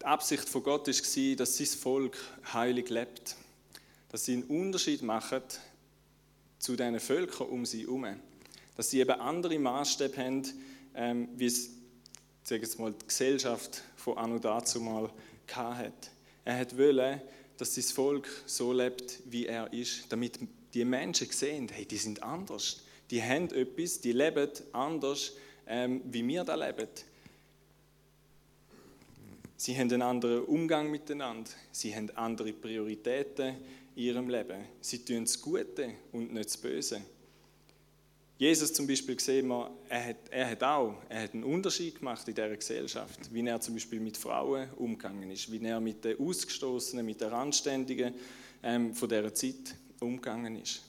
[0.00, 2.16] Die Absicht von Gott war, dass sein Volk
[2.52, 3.36] heilig lebt.
[4.10, 5.42] Dass sie einen Unterschied machen
[6.58, 8.06] zu den Völkern um sie herum.
[8.76, 10.42] Dass sie eben andere Maßstäbe haben,
[10.94, 11.70] ähm, wie es
[12.48, 15.10] sage jetzt mal, die Gesellschaft von Anno dazu mal
[15.52, 16.10] hat.
[16.44, 17.20] Er wollen,
[17.58, 20.38] dass sein Volk so lebt, wie er ist, damit
[20.72, 22.82] die Menschen sehen, hey, die sind anders.
[23.10, 25.32] Die haben etwas, die leben anders,
[25.66, 26.88] ähm, wie wir da leben.
[29.60, 31.50] Sie haben einen anderen Umgang miteinander.
[31.72, 33.56] Sie haben andere Prioritäten
[33.96, 34.64] in ihrem Leben.
[34.80, 37.02] Sie tun das Gute und nicht das Böse.
[38.38, 42.28] Jesus zum Beispiel sehen wir, er hat, er hat auch er hat einen Unterschied gemacht
[42.28, 46.20] in dieser Gesellschaft, wie er zum Beispiel mit Frauen umgegangen ist, wie er mit den
[46.20, 48.14] Ausgestoßenen, mit den Randständigen
[48.62, 50.82] ähm, von dieser Zeit umgegangen ist.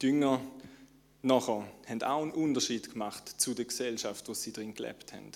[0.00, 0.40] Die Jünger
[1.20, 5.30] nachher haben auch einen Unterschied gemacht zu der Gesellschaft, wo sie drin gelebt haben.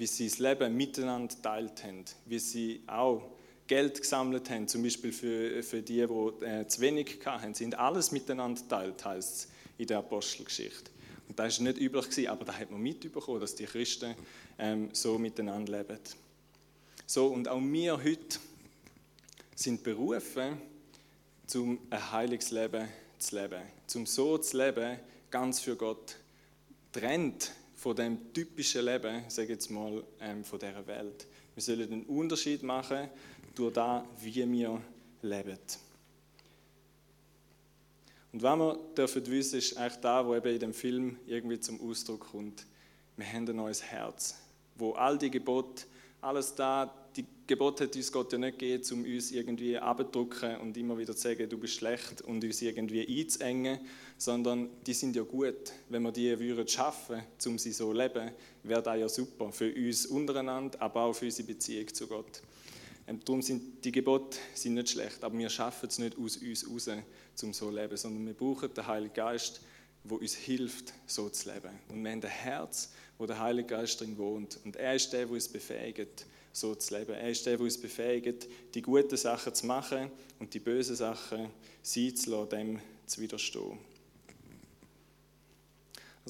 [0.00, 3.20] Wie sie das Leben miteinander teilt haben, wie sie auch
[3.66, 7.52] Geld gesammelt haben, zum Beispiel für, für die, die äh, zu wenig hatten.
[7.52, 10.90] Sie haben alles miteinander teilt, heißt es in der Apostelgeschichte.
[11.28, 14.14] Und das war nicht üblich, gewesen, aber da hat man mitbekommen, dass die Christen
[14.58, 15.98] ähm, so miteinander leben.
[17.04, 18.38] So, und auch wir heute
[19.54, 20.62] sind berufen,
[21.46, 23.60] zum ein heiliges Leben zu leben.
[23.86, 24.98] Zum so zu leben,
[25.30, 26.16] ganz für Gott,
[26.90, 31.26] trennt von dem typischen Leben, sage ich jetzt mal, ähm, von dieser Welt.
[31.54, 33.08] Wir sollen einen Unterschied machen
[33.54, 34.82] durch das, wie wir
[35.22, 35.58] leben.
[38.32, 41.80] Und wenn wir dürfen wissen, ist eigentlich da, wo eben in dem Film irgendwie zum
[41.80, 42.66] Ausdruck kommt.
[43.16, 44.36] Wir haben ein neues Herz,
[44.76, 45.84] wo all die Gebote,
[46.20, 50.76] alles da, die Gebote hat uns Gott ja nicht gegeben, um uns irgendwie abzudrücken und
[50.76, 53.80] immer wieder zu sagen, du bist schlecht und uns irgendwie einzuengen,
[54.20, 55.72] sondern die sind ja gut.
[55.88, 58.30] Wenn wir die würden schaffen, um sie so zu leben,
[58.62, 62.42] wäre das ja super für uns untereinander, aber auch für unsere Beziehung zu Gott.
[63.06, 66.68] Und darum sind die Gebote sind nicht schlecht, aber wir schaffen es nicht aus uns
[66.68, 66.88] raus,
[67.42, 69.62] um so zu leben, sondern wir brauchen den Heiligen Geist,
[70.04, 71.70] der uns hilft, so zu leben.
[71.88, 74.58] Und wir haben ein Herz, wo der Heilige Geist drin wohnt.
[74.66, 77.12] Und er ist der, der uns befähigt, so zu leben.
[77.12, 81.48] Er ist der, der uns befähigt, die guten Sachen zu machen und die bösen Sachen
[81.82, 83.89] sein zu lassen, dem zu widerstehen.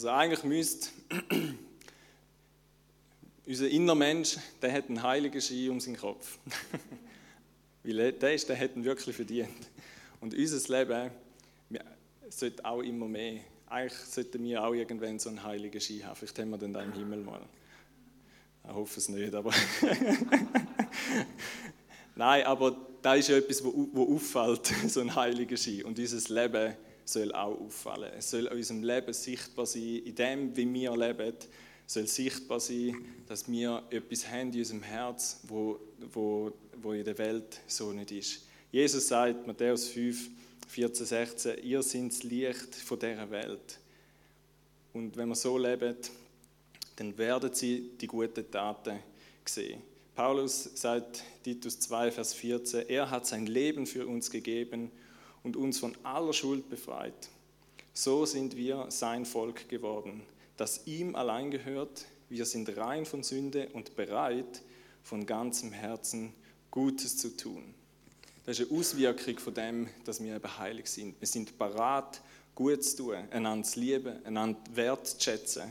[0.00, 0.88] Also eigentlich müsste
[3.46, 6.38] unser innerer Mensch, der hat einen heiligen Ski um seinen Kopf.
[7.82, 9.50] Weil der, ist, der hat ihn wirklich verdient.
[10.22, 11.10] Und unser Leben
[12.30, 13.40] sollte auch immer mehr.
[13.66, 16.16] Eigentlich sollten wir auch irgendwann so einen heiligen Ski haben.
[16.16, 17.42] Vielleicht haben wir den da im Himmel mal.
[18.64, 19.52] Ich hoffe es nicht, aber.
[22.16, 25.84] Nein, aber da ist ja etwas, wo, auffällt, so ein heiliger Ski.
[25.84, 26.74] Und unser Leben
[27.10, 28.12] soll auch auffallen.
[28.16, 31.34] Es soll in unserem Leben sichtbar sein, in dem, wie wir leben,
[31.86, 32.96] soll sichtbar sein,
[33.26, 35.80] dass wir etwas haben in unserem Herz, wo,
[36.12, 38.42] wo, wo in der Welt so nicht ist.
[38.70, 40.30] Jesus sagt, Matthäus 5,
[40.68, 43.78] 14, 16, ihr seid das Licht von dieser Welt.
[44.92, 45.96] Und wenn wir so leben,
[46.96, 49.00] dann werden sie die guten Taten
[49.44, 49.82] sehen.
[50.14, 54.90] Paulus sagt, Titus 2, Vers 14, er hat sein Leben für uns gegeben
[55.42, 57.28] und uns von aller Schuld befreit.
[57.92, 60.22] So sind wir sein Volk geworden
[60.60, 62.04] das ihm allein gehört.
[62.28, 64.60] Wir sind rein von Sünde und bereit,
[65.02, 66.34] von ganzem Herzen
[66.70, 67.74] Gutes zu tun.
[68.44, 71.18] Das ist eine Auswirkung von dem, dass wir eben heilig sind.
[71.18, 72.20] Wir sind bereit,
[72.54, 75.70] gut zu tun, einander zu lieben, einander wertzuschätzen,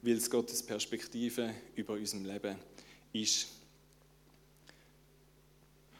[0.00, 2.56] weil es Gottes Perspektive über unserem Leben
[3.12, 3.48] ist.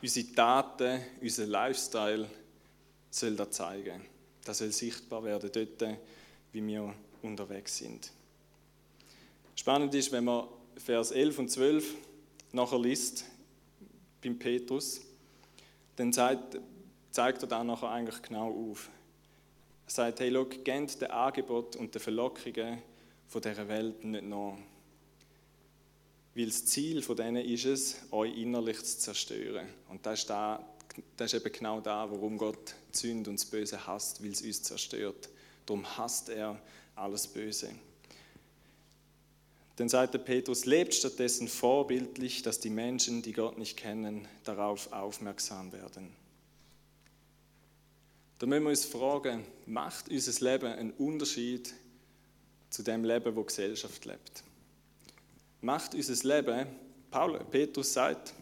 [0.01, 2.31] Unsere Taten, unser Lifestyle
[3.11, 4.03] soll das zeigen.
[4.45, 5.99] Das soll sichtbar werden dort,
[6.53, 8.11] wie wir unterwegs sind.
[9.55, 11.95] Spannend ist, wenn man Vers 11 und 12
[12.53, 13.25] nachher liest
[14.23, 15.03] beim Petrus,
[15.97, 16.59] dann zeigt,
[17.11, 18.89] zeigt er da nachher eigentlich genau auf.
[19.87, 22.83] Er sagt, hey, schau, gebt den Angebot und den Verlockungen
[23.29, 24.57] von dieser Welt nicht nach.
[26.35, 29.69] Weil das Ziel von denen ist es, euch innerlich zu zerstören.
[29.89, 30.65] Und das ist, da,
[31.17, 34.63] das ist eben genau da, warum Gott Sünde und das Böse hasst, weil es uns
[34.63, 35.29] zerstört.
[35.67, 36.61] Darum hasst er
[36.95, 37.71] alles Böse.
[39.77, 45.73] Dann sagte Petrus, lebt stattdessen vorbildlich, dass die Menschen, die Gott nicht kennen, darauf aufmerksam
[45.73, 46.15] werden.
[48.39, 51.75] Da müssen wir uns fragen, macht unser Leben einen Unterschied
[52.71, 54.43] zu dem Leben, wo Gesellschaft lebt?
[55.61, 56.67] Macht unser Leben,
[57.11, 58.35] Paul, Petrus sagt,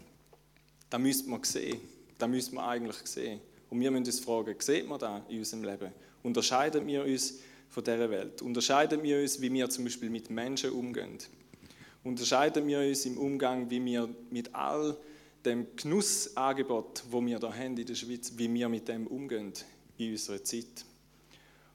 [0.91, 1.81] da müsste man sehen,
[2.19, 3.41] da müsste man eigentlich sehen.
[3.71, 5.93] Und wir müssen uns fragen, sieht man da in unserem Leben?
[6.23, 7.35] Unterscheiden wir uns
[7.69, 8.43] von dieser Welt?
[8.43, 11.19] Unterscheiden wir uns, wie wir zum Beispiel mit Menschen umgehen?
[12.03, 14.97] Unterscheiden wir uns im Umgang, wie wir mit all
[15.45, 19.53] dem Genussangebot, wo wir da haben in der Schweiz, wie wir mit dem umgehen
[19.97, 20.85] in unserer Zeit?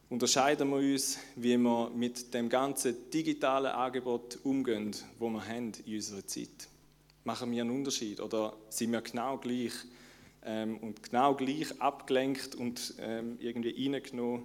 [0.10, 5.96] Unterscheiden wir uns, wie wir mit dem ganzen digitalen Angebot umgehen, wo wir haben in
[5.96, 6.68] unserer Zeit?
[7.24, 9.72] Machen wir einen Unterschied oder sind wir genau gleich
[10.46, 14.44] ähm, und genau gleich abgelenkt und ähm, irgendwie reingenommen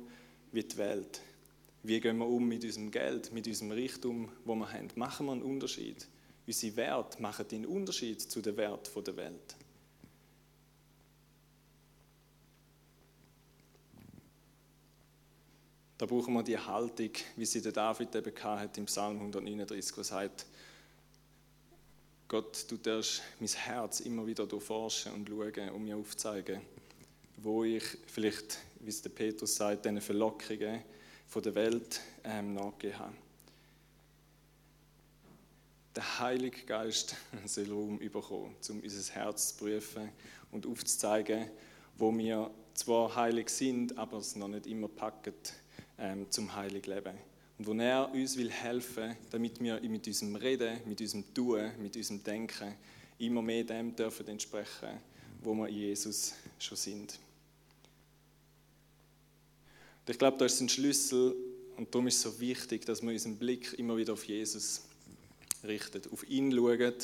[0.53, 1.21] wie die Welt?
[1.83, 4.89] Wie gehen wir um mit unserem Geld, mit unserem Reichtum, wo wir haben?
[4.97, 6.07] Machen wir einen Unterschied?
[6.47, 9.57] Unsere Werte machen den Unterschied zu den Werten der Welt.
[15.99, 20.03] Da brauchen wir die Haltung, wie sie der David eben hat im Psalm 139, wo
[20.03, 20.47] sagt,
[22.29, 26.61] Gott, du darfst mein Herz immer wieder durchforschen und schauen und mir aufzeigen,
[27.39, 30.83] wo ich vielleicht, wie es der Petrus sagt, diese Verlockungen
[31.27, 33.15] von der Welt ähm, nachgegeben habe.
[35.97, 40.11] Der Heilige Geist soll Raum bekommen, um unser Herz zu prüfen
[40.53, 41.51] und aufzuzeigen,
[41.97, 45.33] wo wir zwar heilig sind, aber es noch nicht immer packen
[45.99, 47.17] ähm, zum heilig Leben.
[47.59, 51.97] Und wo er uns will helfen, damit wir mit unserem Reden, mit unserem Tun, mit
[51.97, 52.75] unserem Denken
[53.19, 55.01] immer mehr dem dürfen entsprechen,
[55.43, 57.19] wo wir in Jesus schon sind.
[60.07, 61.35] Und ich glaube, das ist ein Schlüssel
[61.77, 64.83] und darum ist es so wichtig, dass wir unseren Blick immer wieder auf Jesus
[65.65, 66.95] richtet, auf ihn schauen,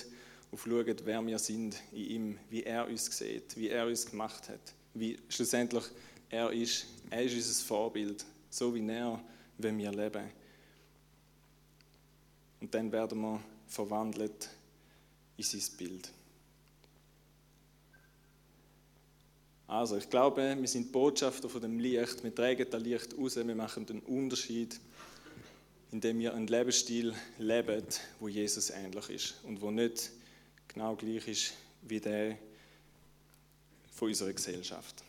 [0.53, 4.49] auf schauen, wer wir sind in ihm, wie er uns sieht, wie er uns gemacht
[4.49, 5.85] hat, wie schlussendlich
[6.31, 6.87] er ist.
[7.11, 9.21] Er ist unser Vorbild, so wie er,
[9.59, 10.31] wenn wir leben.
[12.64, 14.48] Und dann werden wir verwandelt
[15.37, 16.11] in sein Bild.
[19.66, 22.24] Also, ich glaube, wir sind Botschafter von dem Licht.
[22.24, 24.81] Wir tragen das Licht raus, wir machen den Unterschied,
[25.92, 27.85] indem wir einen Lebensstil leben,
[28.18, 30.11] wo Jesus ähnlich ist und wo nicht
[30.66, 32.38] genau gleich ist wie der
[33.92, 35.05] von unserer Gesellschaft.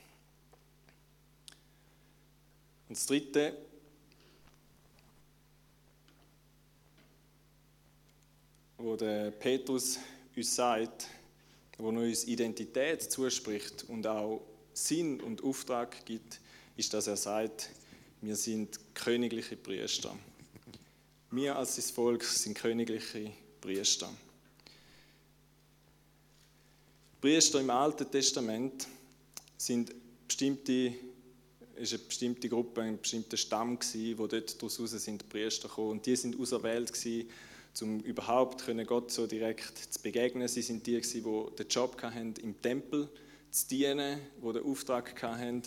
[2.89, 3.55] Und das Dritte,
[8.77, 9.99] wo der Petrus
[10.35, 11.07] uns sagt,
[11.77, 14.41] wo uns Identität zuspricht und auch
[14.73, 16.39] Sinn und Auftrag gibt,
[16.77, 17.69] ist, dass er sagt,
[18.21, 20.15] wir sind königliche Priester.
[21.31, 24.09] Wir als das Volk sind königliche Priester.
[27.21, 28.87] Priester im Alten Testament
[29.57, 29.93] sind
[30.27, 30.93] bestimmte,
[31.75, 36.05] ist eine bestimmte Gruppe, ein bestimmter Stamm gewesen, wo dort daraus sind Priester gekommen und
[36.05, 37.29] die sind auserwählt gewesen,
[37.81, 40.47] um überhaupt Gott so direkt zu begegnen.
[40.47, 43.09] Sie sind die, die den Job hatten, im Tempel
[43.51, 45.61] zu dienen, die den Auftrag hatten,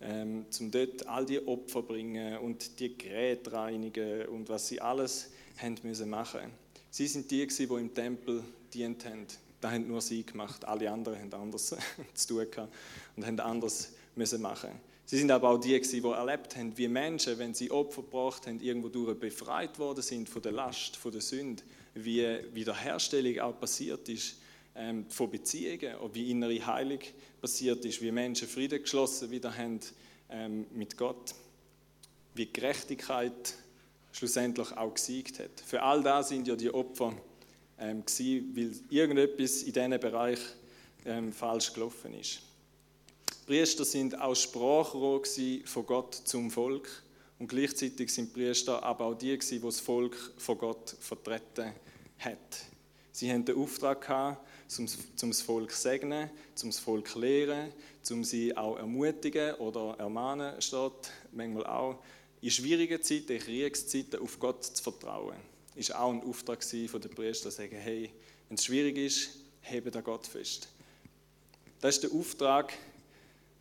[0.00, 5.30] ähm, um dort all die Opfer bringen und die Geräte reinigen und was sie alles
[5.58, 6.50] haben müssen machen.
[6.90, 9.26] Sie sind die, die im Tempel dient haben.
[9.60, 10.64] Das haben nur sie gemacht.
[10.64, 11.74] Alle anderen haben anders
[12.14, 12.68] zu tun
[13.16, 14.70] und haben anders müssen machen.
[15.10, 18.60] Sie sind aber auch die, die erlebt haben, wie Menschen, wenn sie Opfer gebracht haben,
[18.60, 24.08] irgendwo durch befreit worden sind von der Last, von der Sünde, wie Wiederherstellung auch passiert
[24.08, 24.36] ist
[24.76, 27.00] ähm, von Beziehungen, oder wie innere Heilung
[27.40, 29.80] passiert ist, wie Menschen Frieden geschlossen wieder haben
[30.30, 31.34] ähm, mit Gott,
[32.34, 33.54] wie Gerechtigkeit
[34.12, 35.60] schlussendlich auch gesiegt hat.
[35.66, 37.16] Für all das sind ja die Opfer
[37.80, 40.38] ähm, gewesen, weil irgendetwas in diesem Bereich
[41.04, 42.42] ähm, falsch gelaufen ist.
[43.50, 45.22] Priester sind auch Sprachrohr
[45.64, 46.88] von Gott zum Volk
[47.40, 51.72] und gleichzeitig sind Priester aber auch die, die das Volk von Gott vertreten
[52.20, 52.38] hat.
[53.10, 54.46] Sie haben den Auftrag gehabt,
[54.78, 54.86] um
[55.30, 56.30] das Volk zu segnen,
[56.62, 57.72] um das Volk zu lehren,
[58.08, 61.98] um sie auch ermutigen oder ermahnen, steht manchmal auch,
[62.40, 65.34] in schwierigen Zeiten, in Kriegszeiten auf Gott zu vertrauen.
[65.74, 68.12] Das war auch ein Auftrag von den Priestern, zu sagen, hey,
[68.46, 69.30] wenn es schwierig ist,
[69.62, 70.68] hebe an Gott fest.
[71.80, 72.74] Das ist der Auftrag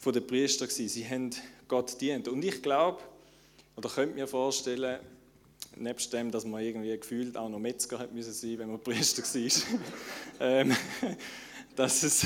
[0.05, 0.67] der Priester.
[0.67, 1.31] Sie haben
[1.67, 2.27] Gott dient.
[2.27, 2.99] Und ich glaube,
[3.75, 4.99] oder könnt mir vorstellen,
[5.75, 9.21] nebst dem, dass man irgendwie gefühlt auch noch Metzger hat müssen sein, wenn man Priester
[9.21, 9.79] war,
[10.39, 10.75] ähm,
[11.75, 12.25] dass es,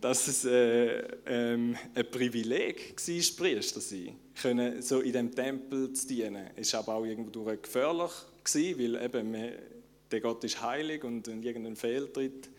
[0.00, 5.92] dass es äh, ähm, ein Privileg war, Priester zu sein, können so in dem Tempel
[5.92, 6.50] zu dienen.
[6.56, 8.12] Es war aber auch irgendwo gefährlich,
[8.44, 9.36] gewesen, weil eben
[10.10, 12.50] der Gott ist heilig und wenn irgendein Fehltritt,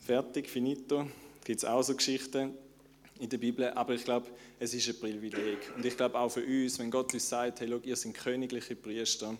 [0.00, 1.06] fertig, finito,
[1.44, 2.54] gibt es auch so Geschichten
[3.18, 4.28] in der Bibel, aber ich glaube,
[4.58, 5.58] es ist ein Privileg.
[5.76, 8.76] Und ich glaube auch für uns, wenn Gott uns sagt, hey, schau, ihr seid königliche
[8.76, 9.36] Priester,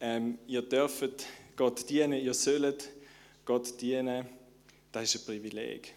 [0.00, 2.90] ähm, ihr dürft Gott dienen, ihr sollt
[3.44, 4.26] Gott dienen,
[4.92, 5.94] das ist ein Privileg.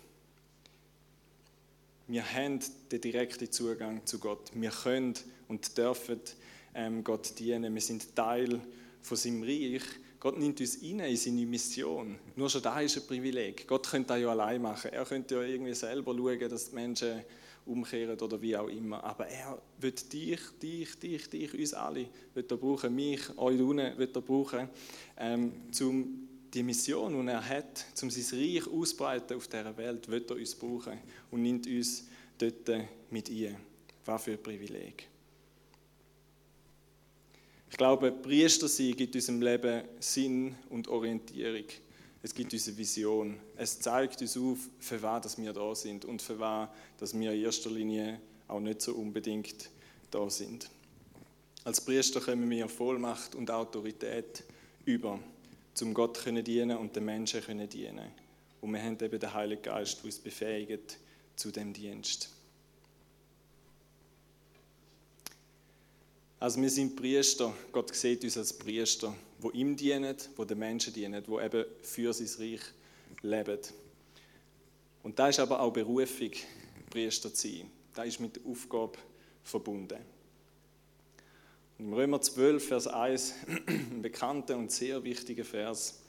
[2.08, 2.60] Wir haben
[2.91, 4.50] den direkten Zugang zu Gott.
[4.54, 5.13] Wir können
[5.48, 6.19] und dürfen
[6.74, 7.74] ähm, Gott dienen.
[7.74, 8.60] Wir sind Teil
[9.02, 9.84] von seinem Reich.
[10.19, 12.17] Gott nimmt uns in seine Mission.
[12.36, 13.65] Nur schon da ist ein Privileg.
[13.67, 14.91] Gott könnte das ja allein machen.
[14.91, 17.21] Er könnte ja irgendwie selber schauen, dass die Menschen
[17.65, 19.01] umkehren oder wie auch immer.
[19.03, 23.97] Aber er wird dich, dich, dich, dich, uns alle wird er brauchen, mich, euch unten
[23.97, 24.69] wird er brauchen,
[25.17, 30.32] ähm, um die Mission, die er hat, um sein Reich auszubreiten auf dieser Welt, wird
[30.32, 30.97] er uns brauchen
[31.32, 32.69] und nimmt uns dort
[33.10, 33.55] mit ein.
[34.05, 35.08] Was für ein Privileg.
[37.69, 41.65] Ich glaube, Priester sein gibt unserem Leben Sinn und Orientierung.
[42.21, 43.39] Es gibt uns eine Vision.
[43.55, 47.43] Es zeigt uns auf, für was wir da sind und für was dass wir in
[47.43, 49.69] erster Linie auch nicht so unbedingt
[50.12, 50.69] da sind.
[51.63, 54.43] Als Priester kommen wir Vollmacht und Autorität
[54.86, 55.19] über,
[55.73, 58.12] zum Gott zu dienen und den Menschen zu dienen.
[58.62, 60.97] Und wir haben eben den Heiligen Geist, der uns befähigt
[61.36, 62.29] zu dem Dienst.
[66.39, 67.54] Also wir sind Priester.
[67.71, 72.13] Gott sieht uns als Priester, wo ihm dienen, wo den Menschen dienen, wo eben für
[72.13, 72.62] sein Reich
[73.21, 73.60] leben.
[75.04, 76.32] Und da ist aber auch Berufung,
[76.89, 77.69] Priester zu sein.
[77.93, 78.97] Da ist mit der Aufgabe
[79.43, 79.99] verbunden.
[81.78, 83.34] Im Römer 12, Vers 1,
[83.67, 85.99] ein bekannter und sehr wichtiger Vers,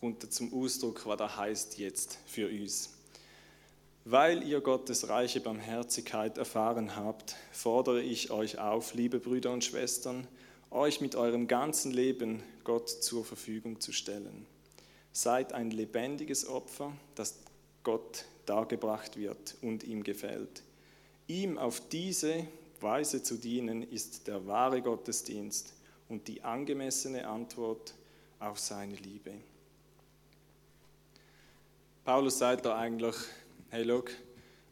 [0.00, 2.97] kommt zum Ausdruck, was da heißt jetzt für uns.
[4.10, 10.26] Weil ihr Gottes reiche Barmherzigkeit erfahren habt, fordere ich euch auf, liebe Brüder und Schwestern,
[10.70, 14.46] euch mit eurem ganzen Leben Gott zur Verfügung zu stellen.
[15.12, 17.40] Seid ein lebendiges Opfer, das
[17.82, 20.62] Gott dargebracht wird und ihm gefällt.
[21.26, 22.46] Ihm auf diese
[22.80, 25.74] Weise zu dienen ist der wahre Gottesdienst
[26.08, 27.92] und die angemessene Antwort
[28.40, 29.32] auf seine Liebe.
[32.06, 33.14] Paulus sagt da eigentlich,
[33.70, 34.10] hey, look,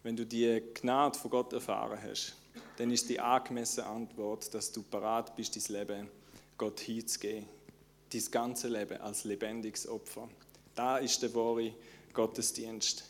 [0.02, 2.35] wenn du die Gnade von Gott erfahren hast,
[2.76, 6.09] dann ist die angemessene Antwort, dass du parat bist, dein Leben
[6.56, 7.46] Gott hinzugeben.
[8.12, 10.28] Dein ganze Leben als lebendiges Opfer.
[10.74, 11.72] Da ist der wahre
[12.12, 13.04] Gottesdienst.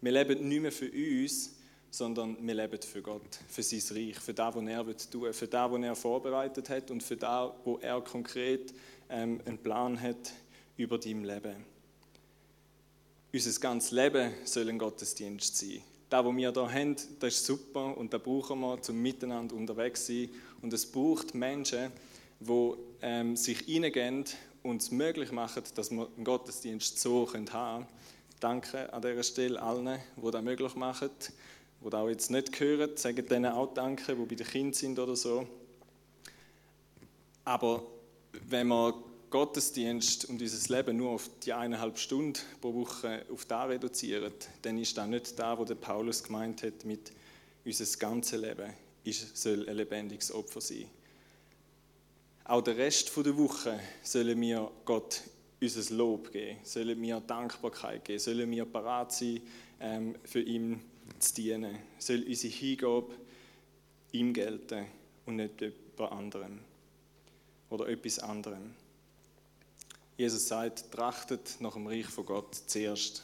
[0.00, 1.56] Wir leben nicht mehr für uns,
[1.90, 5.48] sondern wir leben für Gott, für sein Reich, für das, was er tun will, für
[5.48, 8.72] das, was er vorbereitet hat und für das, wo er konkret
[9.08, 10.32] ähm, einen Plan hat
[10.76, 11.75] über dein Leben.
[13.36, 15.82] Unser ganzes Leben soll ein Gottesdienst sein.
[16.08, 20.06] Das, was wir hier haben, das ist super und da brauchen wir, um miteinander unterwegs
[20.06, 20.30] zu sein.
[20.62, 21.92] Und es braucht Menschen,
[22.40, 22.72] die
[23.02, 24.24] ähm, sich hineingehen
[24.62, 27.86] und es möglich machen, dass wir einen Gottesdienst so haben können.
[28.40, 31.10] Danke an dieser Stelle allen, die das möglich machen
[31.82, 35.14] die auch jetzt nicht hören, sagen denen auch Danke, die bei den Kindern sind oder
[35.14, 35.46] so.
[37.44, 37.82] Aber
[38.48, 38.94] wenn wir
[39.30, 44.78] Gottesdienst und unser Leben nur auf die eineinhalb Stunden pro Woche auf da reduzieren, dann
[44.78, 47.12] ist das nicht da, wo der Paulus gemeint hat mit
[47.64, 48.72] unser ganzes Leben
[49.04, 50.86] ist, soll ein lebendiges Opfer sein.
[52.44, 55.22] Auch den Rest der Woche sollen wir Gott
[55.60, 59.40] unser Lob geben, sollen wir Dankbarkeit geben, sollen wir parat sein,
[59.80, 60.80] ähm, für ihn
[61.18, 61.78] zu dienen.
[61.98, 63.14] Soll unsere Hingabe
[64.12, 64.86] ihm gelten
[65.24, 66.58] und nicht jemand anderem
[67.70, 68.74] oder etwas anderem.
[70.16, 73.22] Jesus sagt, trachtet nach dem Reich von Gott zuerst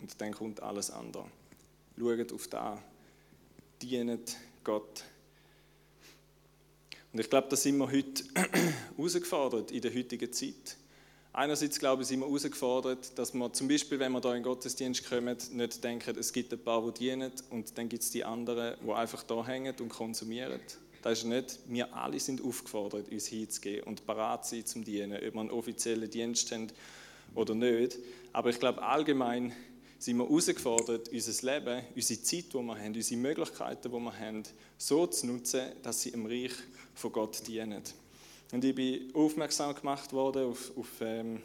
[0.00, 1.24] und dann kommt alles andere.
[1.98, 2.82] Schaut auf da,
[3.80, 5.04] dienet Gott.
[7.12, 8.24] Und ich glaube, da sind wir heute
[8.96, 10.76] herausgefordert in der heutigen Zeit.
[11.32, 14.42] Einerseits, glaube ich, sind wir herausgefordert, dass wir zum Beispiel, wenn wir da in den
[14.42, 18.22] Gottesdienst kommen, nicht denken, es gibt ein paar, die dienen und dann gibt es die
[18.22, 20.60] anderen, die einfach da hängen und konsumieren.
[21.04, 25.34] Das ist nicht, wir alle sind aufgefordert, uns hinzugehen und parat sein zum Dienen, ob
[25.34, 26.68] wir einen offiziellen Dienst haben
[27.34, 27.98] oder nicht.
[28.32, 29.52] Aber ich glaube, allgemein
[29.98, 34.44] sind wir herausgefordert, unser Leben, unsere Zeit, die wir haben, unsere Möglichkeiten, die wir haben,
[34.78, 36.54] so zu nutzen, dass sie im Reich
[36.94, 37.82] von Gott dienen.
[38.50, 41.42] Und ich bin aufmerksam gemacht worden auf, auf ähm,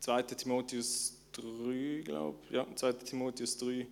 [0.00, 0.22] 2.
[0.22, 2.56] Timotheus 3, glaube ich.
[2.56, 2.94] Ja, 2.
[2.94, 3.86] Timotheus 3,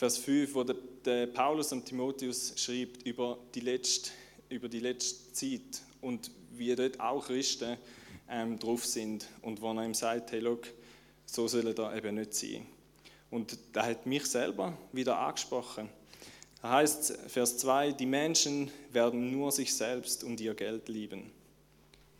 [0.00, 4.10] Vers 5, wo der, der Paulus an Timotheus schreibt über die, letzte,
[4.48, 7.76] über die letzte Zeit und wie dort auch Christen
[8.26, 9.28] ähm, drauf sind.
[9.42, 10.66] Und wo er ihm sagt, hey, look,
[11.26, 12.64] so soll er da eben nicht sein.
[13.30, 15.90] Und da hat mich selber wieder angesprochen.
[16.62, 21.30] Da heißt Vers 2, die Menschen werden nur sich selbst und ihr Geld lieben.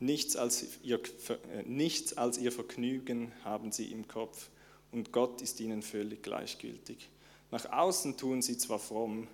[0.00, 4.50] Nichts als, ihr, äh, nichts als ihr Vergnügen haben sie im Kopf
[4.92, 7.08] und Gott ist ihnen völlig gleichgültig.
[7.50, 9.26] Nach außen tun sie zwar fromm,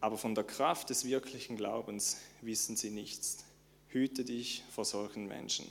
[0.00, 3.44] aber von der Kraft des wirklichen Glaubens wissen sie nichts.
[3.88, 5.66] Hüte dich vor solchen Menschen.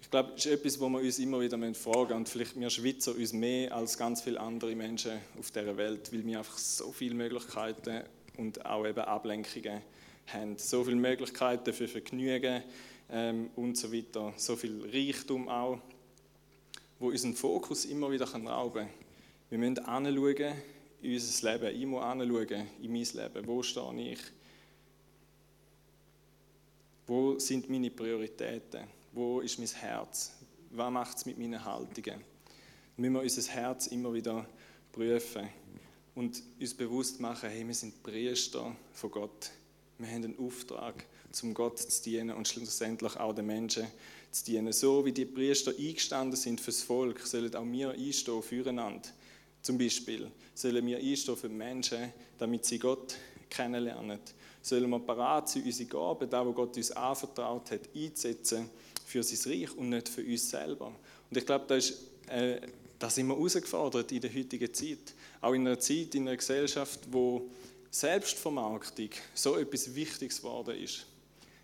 [0.00, 3.14] Ich glaube, das ist etwas, wo wir uns immer wieder fragen und vielleicht wir Schweizer
[3.14, 7.14] uns mehr als ganz viele andere Menschen auf dieser Welt, weil wir einfach so viele
[7.14, 8.04] Möglichkeiten
[8.36, 9.82] und auch eben Ablenkungen
[10.28, 10.58] haben.
[10.58, 12.62] So viele Möglichkeiten für Vergnügen
[13.10, 14.32] ähm, und so weiter.
[14.36, 15.80] So viel Reichtum auch,
[16.98, 18.88] wo unseren Fokus immer wieder rauben kann.
[19.50, 20.54] Wir müssen anschauen
[21.02, 21.80] in unser Leben.
[21.80, 23.46] Ich muss anschauen in mein Leben.
[23.46, 24.20] Wo stehe ich?
[27.06, 28.84] Wo sind meine Prioritäten?
[29.12, 30.32] Wo ist mein Herz?
[30.70, 32.20] Was macht es mit meinen Haltungen?
[32.20, 32.22] Da
[32.96, 34.46] müssen wir unser Herz immer wieder
[34.90, 35.48] prüfen
[36.14, 39.50] und uns bewusst machen, hey, wir sind Priester von Gott.
[39.98, 43.86] Wir haben einen Auftrag, zum Gott zu dienen und schlussendlich auch den Menschen
[44.30, 44.72] zu dienen.
[44.72, 49.08] So wie die Priester eingestanden sind fürs Volk, sollen auch wir einstehen füreinander.
[49.62, 53.16] Zum Beispiel sollen wir einstehen für Menschen, damit sie Gott
[53.50, 54.18] kennenlernen.
[54.62, 58.68] Sollen wir parat sein, unsere Gaben, da wo Gott uns anvertraut hat, einzusetzen
[59.04, 60.92] für sein Reich und nicht für uns selber.
[61.30, 61.94] Und ich glaube, da, ist,
[62.28, 62.60] äh,
[62.98, 65.14] da sind wir herausgefordert in der heutigen Zeit.
[65.40, 67.48] Auch in einer Zeit, in einer Gesellschaft, wo
[67.90, 71.06] Selbstvermarktung so etwas Wichtiges geworden ist.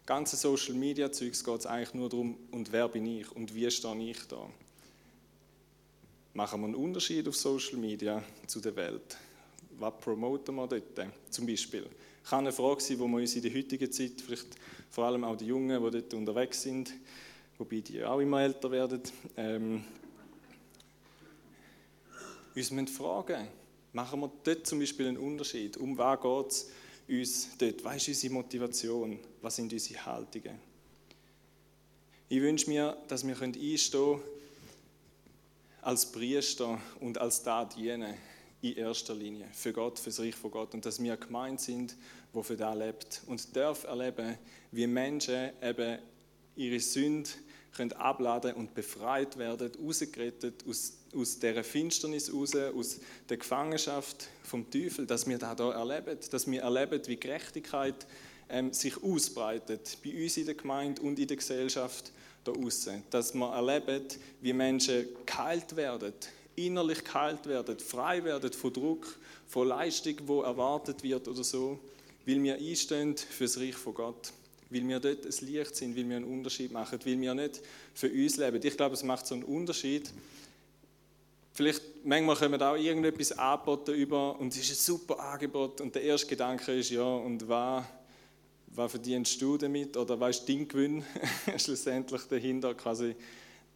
[0.04, 3.70] Ganze Social Media Zeugs geht es eigentlich nur darum, und wer bin ich und wie
[3.70, 4.48] stehe ich da.
[6.34, 9.16] Machen wir einen Unterschied auf Social Media zu der Welt?
[9.78, 11.86] Was promoten wir dort zum Beispiel?
[12.28, 14.56] Kann eine Frage sein, die wir uns in der heutigen Zeit, vielleicht
[14.90, 16.92] vor allem auch die Jungen, die dort unterwegs sind,
[17.58, 19.02] wobei die auch immer älter werden,
[19.36, 19.84] ähm,
[22.54, 23.48] uns müssen fragen
[23.92, 25.76] machen wir dort zum Beispiel einen Unterschied?
[25.76, 26.70] Um was geht es
[27.08, 27.84] uns dort?
[27.84, 29.18] Was ist unsere Motivation?
[29.40, 30.58] Was sind unsere Haltungen?
[32.28, 34.22] Ich wünsche mir, dass wir einstehen können
[35.82, 38.14] als Priester und als da dienen
[38.62, 41.96] in erster Linie für Gott, für das Reich von Gott und dass wir gemeint sind,
[42.32, 44.38] wo für da lebt und darf erleben,
[44.70, 45.98] wie Menschen eben
[46.56, 47.28] ihre Sünde
[47.76, 54.70] können abladen und befreit werden, rausgerettet aus, aus dieser Finsternis raus, aus der Gefangenschaft vom
[54.70, 58.06] Teufel, dass wir das hier erleben, dass wir erleben, wie Gerechtigkeit
[58.48, 62.12] ähm, sich ausbreitet, bei uns in der Gemeinde und in der Gesellschaft
[62.44, 63.02] da außen.
[63.10, 64.04] Dass wir erleben,
[64.40, 66.12] wie Menschen geheilt werden,
[66.56, 71.78] innerlich geheilt werden, frei werden von Druck, von Leistung, wo erwartet wird oder so,
[72.26, 74.32] weil wir einstehen für das Reich von Gott
[74.72, 77.60] weil wir dort ein Licht sind, weil wir einen Unterschied machen, weil wir nicht
[77.94, 78.60] für uns leben.
[78.62, 80.12] Ich glaube, es macht so einen Unterschied.
[81.52, 85.94] Vielleicht, manchmal können wir auch irgendetwas angeboten über und es ist ein super Angebot und
[85.94, 87.84] der erste Gedanke ist, ja, und was,
[88.68, 91.04] was verdienst du damit oder was ist dein Gewinn
[91.58, 92.74] schlussendlich dahinter?
[92.74, 93.14] Quasi,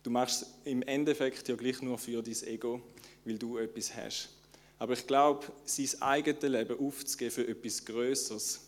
[0.02, 2.80] du machst es im Endeffekt ja gleich nur für dein Ego,
[3.26, 4.30] weil du etwas hast.
[4.78, 8.60] Aber ich glaube, sein eigenes Leben aufzugeben für etwas Größeres,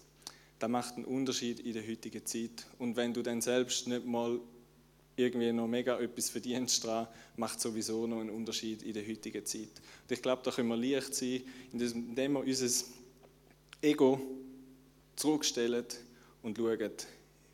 [0.58, 2.66] das macht einen Unterschied in der heutigen Zeit.
[2.78, 4.40] Und wenn du dann selbst nicht mal
[5.16, 9.70] irgendwie noch mega etwas verdienst dran, macht sowieso noch einen Unterschied in der heutigen Zeit.
[10.02, 11.42] Und ich glaube, da können wir leicht sein,
[11.72, 12.86] indem wir unser
[13.82, 14.20] Ego
[15.16, 15.86] zurückstellen
[16.42, 16.90] und schauen,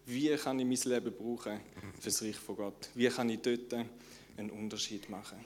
[0.07, 1.61] wie kann ich mein Leben brauchen
[1.99, 2.91] für das Reich von Gott?
[2.95, 3.73] Wie kann ich dort
[4.37, 5.43] einen Unterschied machen?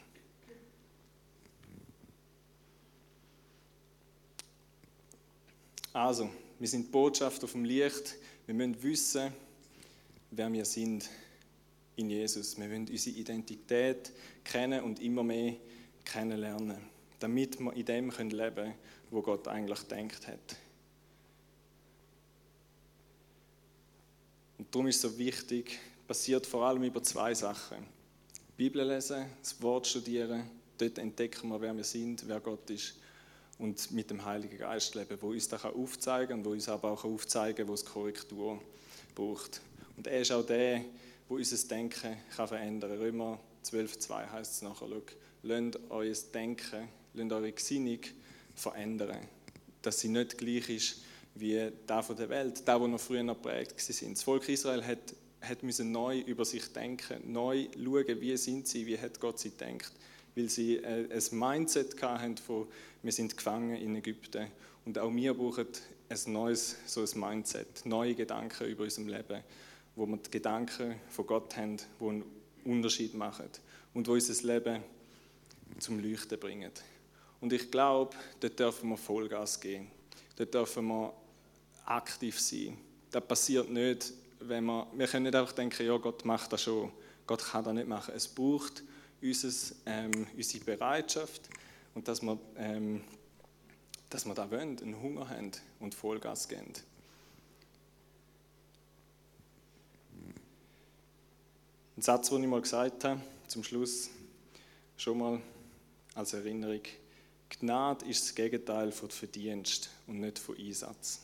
[5.92, 8.16] Also, wir sind Botschafter vom Licht.
[8.46, 9.32] Wir müssen wissen,
[10.30, 11.08] wer wir sind
[11.96, 12.58] in Jesus.
[12.58, 14.12] Wir müssen unsere Identität
[14.44, 15.54] kennen und immer mehr
[16.04, 16.78] kennenlernen,
[17.20, 18.74] damit wir in dem leben können,
[19.10, 20.56] wo Gott eigentlich denkt hat.
[24.58, 25.78] Und darum ist es so wichtig,
[26.08, 27.78] passiert vor allem über zwei Sachen.
[28.56, 32.96] Bibel lesen, das Wort studieren, dort entdecken wir, wer wir sind, wer Gott ist
[33.58, 36.92] und mit dem Heiligen Geist leben, wo uns das aufzeigen kann und wo uns aber
[36.92, 38.60] auch aufzeigen kann, wo es Korrektur
[39.14, 39.60] braucht.
[39.96, 40.84] Und er ist auch der,
[41.28, 43.00] wo unser Denken kann verändern kann.
[43.00, 44.88] Römer 12,2 heißt es nachher,
[45.42, 48.00] lasst euer Denken, lasst eure Gesinnung
[48.54, 49.18] verändern,
[49.82, 51.02] dass sie nicht gleich ist
[51.34, 54.16] wie da von der Welt, da wo noch früher noch prägt sind.
[54.16, 58.86] Das Volk Israel hat, hat müssen neu über sich denken, neu schauen, wie sind sie,
[58.86, 59.92] wie hat Gott sie denkt
[60.38, 62.68] weil sie äh, ein Mindset hatten von,
[63.02, 64.46] wir sind gefangen in Ägypten.
[64.84, 65.66] Und auch wir brauchen
[66.08, 69.42] ein neues so ein Mindset, neue Gedanken über unser Leben,
[69.96, 72.24] wo wir die Gedanken von Gott haben, die einen
[72.64, 73.48] Unterschied machen
[73.94, 74.82] und wo unser Leben
[75.78, 76.70] zum Leuchten bringen.
[77.40, 79.90] Und ich glaube, dort dürfen wir Vollgas geben.
[80.36, 81.12] Dort dürfen wir
[81.84, 82.78] aktiv sein.
[83.10, 86.92] Das passiert nicht, wenn wir, wir können nicht einfach denken, ja, Gott macht das schon.
[87.26, 88.14] Gott kann das nicht machen.
[88.14, 88.82] Es braucht
[89.22, 91.48] unser, ähm, unsere Bereitschaft
[91.94, 93.02] und dass wir, ähm,
[94.10, 96.72] dass wir da wollen, einen Hunger haben und Vollgas geben.
[101.96, 104.10] Ein Satz, den ich mal gesagt habe, zum Schluss
[104.96, 105.40] schon mal
[106.14, 106.82] als Erinnerung.
[107.48, 111.22] Gnade ist das Gegenteil von Verdienst und nicht von Einsatz.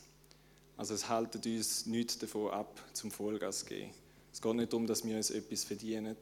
[0.75, 3.91] Also es haltet uns nichts davon ab, zum Vollgas zu gehen.
[4.33, 6.17] Es geht nicht darum, dass wir uns etwas verdienen,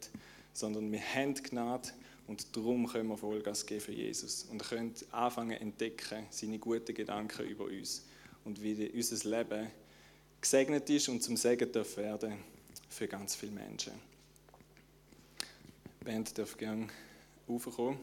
[0.54, 1.90] sondern wir haben Gnade
[2.28, 7.48] und darum können wir Vollgas geben für Jesus und können anfangen entdecken, seine guten Gedanken
[7.48, 8.06] über uns
[8.46, 9.72] und wie unser Leben
[10.40, 12.38] gesegnet ist und zum Segen darf werden
[12.90, 13.94] für ganz viele Menschen.
[16.00, 16.88] Die Band darf gerne
[17.50, 18.00] raufkommen.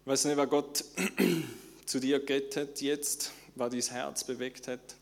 [0.00, 0.84] Ich weiß nicht, was Gott
[1.86, 4.96] zu dir geredet hat jetzt, was dein Herz bewegt hat.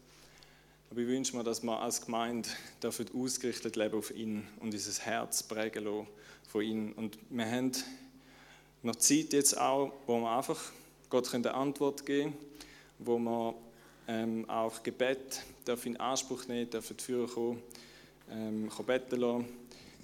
[0.92, 5.00] Aber ich wünsche mir, dass wir als Gemeinde dafür ausgerichtet leben auf ihn und dieses
[5.00, 6.06] Herz prägen lassen
[6.46, 6.92] von ihm.
[6.92, 7.72] Und wir haben
[8.82, 10.60] noch Zeit jetzt auch, wo wir einfach
[11.08, 12.46] Gott eine Antwort geben können,
[12.98, 13.54] wo wir
[14.06, 15.40] ähm, auch Gebet
[15.84, 17.62] in Anspruch nehmen dürfen, dafür kommen,
[18.30, 19.46] ähm, beten lassen.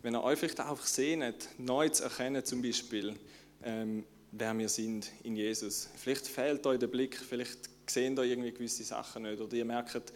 [0.01, 3.15] Wenn ihr euch vielleicht auch sehnt, neu zu erkennen zum Beispiel,
[3.63, 5.91] ähm, wer wir sind in Jesus.
[5.97, 10.13] Vielleicht fehlt euch der Blick, vielleicht sehen da irgendwie gewisse Sachen nicht oder ihr merkt,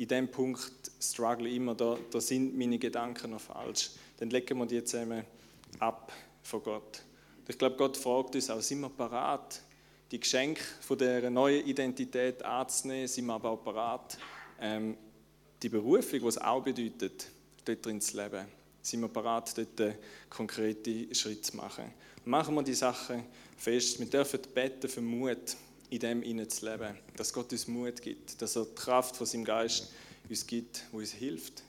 [0.00, 3.90] in dem Punkt struggle ich immer, da, da sind meine Gedanken noch falsch.
[4.16, 5.24] Dann legen wir die zusammen
[5.78, 6.10] ab
[6.42, 7.02] von Gott.
[7.46, 9.60] Ich glaube, Gott fragt uns auch, sind wir parat,
[10.10, 14.16] die Geschenke von der neuen Identität anzunehmen, sind wir aber auch parat,
[14.58, 14.96] ähm,
[15.62, 17.26] die Berufung, die es auch bedeutet,
[17.66, 18.46] dort drin zu leben,
[18.80, 19.96] sind wir parat, dort
[20.30, 21.92] konkrete Schritte zu machen.
[22.24, 23.24] Machen wir die Sachen
[23.54, 24.00] fest.
[24.00, 25.56] Wir dürfen beten für Mut,
[25.90, 26.96] in dem innen zu leben.
[27.16, 29.92] Dass Gott uns Mut gibt, dass er die Kraft von seinem Geist
[30.28, 31.62] uns gibt, wo uns hilft.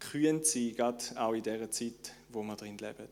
[0.00, 3.06] Kühn zu sein, gerade auch in dieser Zeit, wo wir drin leben.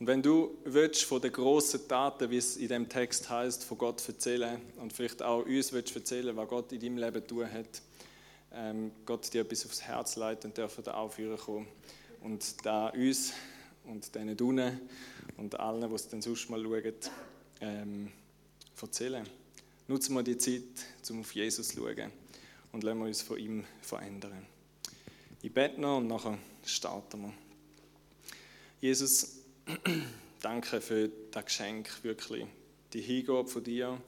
[0.00, 3.78] Und wenn du willst, von den grossen Taten, wie es in dem Text heißt, von
[3.78, 7.82] Gott erzählen und vielleicht auch uns willst erzählen, was Gott in deinem Leben tun hat,
[8.52, 11.68] ähm, Gott dir etwas aufs Herz leitet und dürfen da aufführen kommen
[12.22, 13.32] und da uns
[13.84, 14.80] und diesen Dunen
[15.36, 16.94] und allen, die es dann sonst mal schauen,
[17.60, 18.12] ähm,
[18.82, 19.28] erzählen.
[19.86, 20.62] Nutzen wir die Zeit,
[21.10, 22.12] um auf Jesus zu schauen
[22.72, 24.46] und lassen wir uns von ihm verändern.
[25.42, 27.34] Ich bete noch und nachher starten wir.
[28.80, 29.38] Jesus,
[30.40, 32.46] danke für das Geschenk, wirklich.
[32.92, 34.00] Die Hingabe von dir.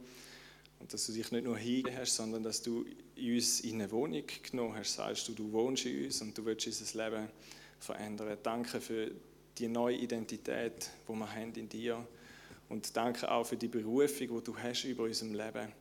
[0.78, 4.24] Und dass du dich nicht nur hingegeben hast, sondern dass du uns in eine Wohnung
[4.42, 4.94] genommen hast.
[4.94, 7.28] Sagst du, du wohnst in uns und du willst unser Leben
[7.78, 8.38] verändern.
[8.42, 9.10] Danke für
[9.58, 12.06] die neue Identität, die wir haben in dir.
[12.70, 15.72] Und danke auch für die Berufung, die du hast über unserem Leben.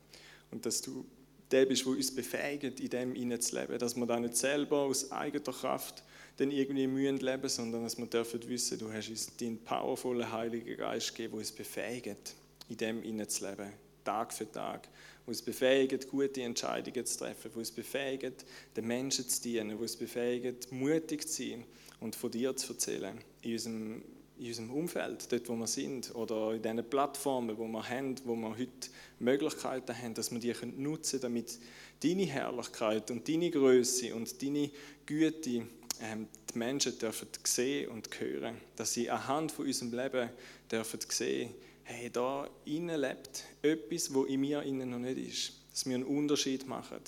[0.51, 1.05] Und dass du
[1.51, 3.79] der bist, der uns befähigt, in dem hineinzuleben.
[3.79, 6.03] Dass wir da nicht selber aus eigener Kraft
[6.37, 10.77] dann irgendwie mühen leben, sondern dass wir dürfen wissen, du hast uns deinen powervollen Heiligen
[10.77, 12.35] Geist gegeben, der uns befähigt,
[12.69, 13.71] in dem hineinzuleben.
[14.03, 14.87] Tag für Tag,
[15.25, 19.83] wo uns befähigt, gute Entscheidungen zu treffen, wo uns befähigt, den Menschen zu dienen, wo
[19.83, 21.65] uns befähigt, mutig zu sein
[21.99, 24.03] und von dir zu erzählen in unserem,
[24.39, 28.35] in unserem Umfeld, dort wo wir sind oder in diesen Plattformen, wo wir haben, wo
[28.35, 31.59] wir heute Möglichkeiten haben, dass wir die nutzen können, damit
[32.01, 34.71] deine Herrlichkeit und deine Größe und deine
[35.05, 35.63] Güte
[36.01, 40.29] ähm, die Menschen dürfen sehen und hören, dass sie anhand von unserem Leben
[40.71, 45.85] dürfen sehen, hey, da innen lebt etwas, wo in mir innen noch nicht ist, dass
[45.85, 47.01] wir einen Unterschied machen.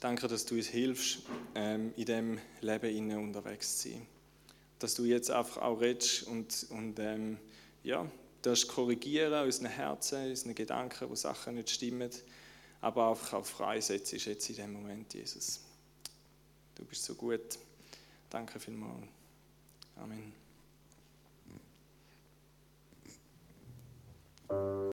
[0.00, 1.20] Danke, dass du uns hilfst,
[1.54, 4.17] ähm, in dem Leben innen unterwegs zu sein
[4.78, 7.38] dass du jetzt einfach auch redest und, und ähm,
[7.82, 8.10] ja,
[8.42, 12.10] das korrigieren unseren Herzen, unseren Gedanken, wo Sachen nicht stimmen,
[12.80, 15.60] aber einfach auch freisetzt jetzt in dem Moment, Jesus.
[16.74, 17.58] Du bist so gut.
[18.30, 19.08] Danke vielmals.
[19.96, 20.32] Amen.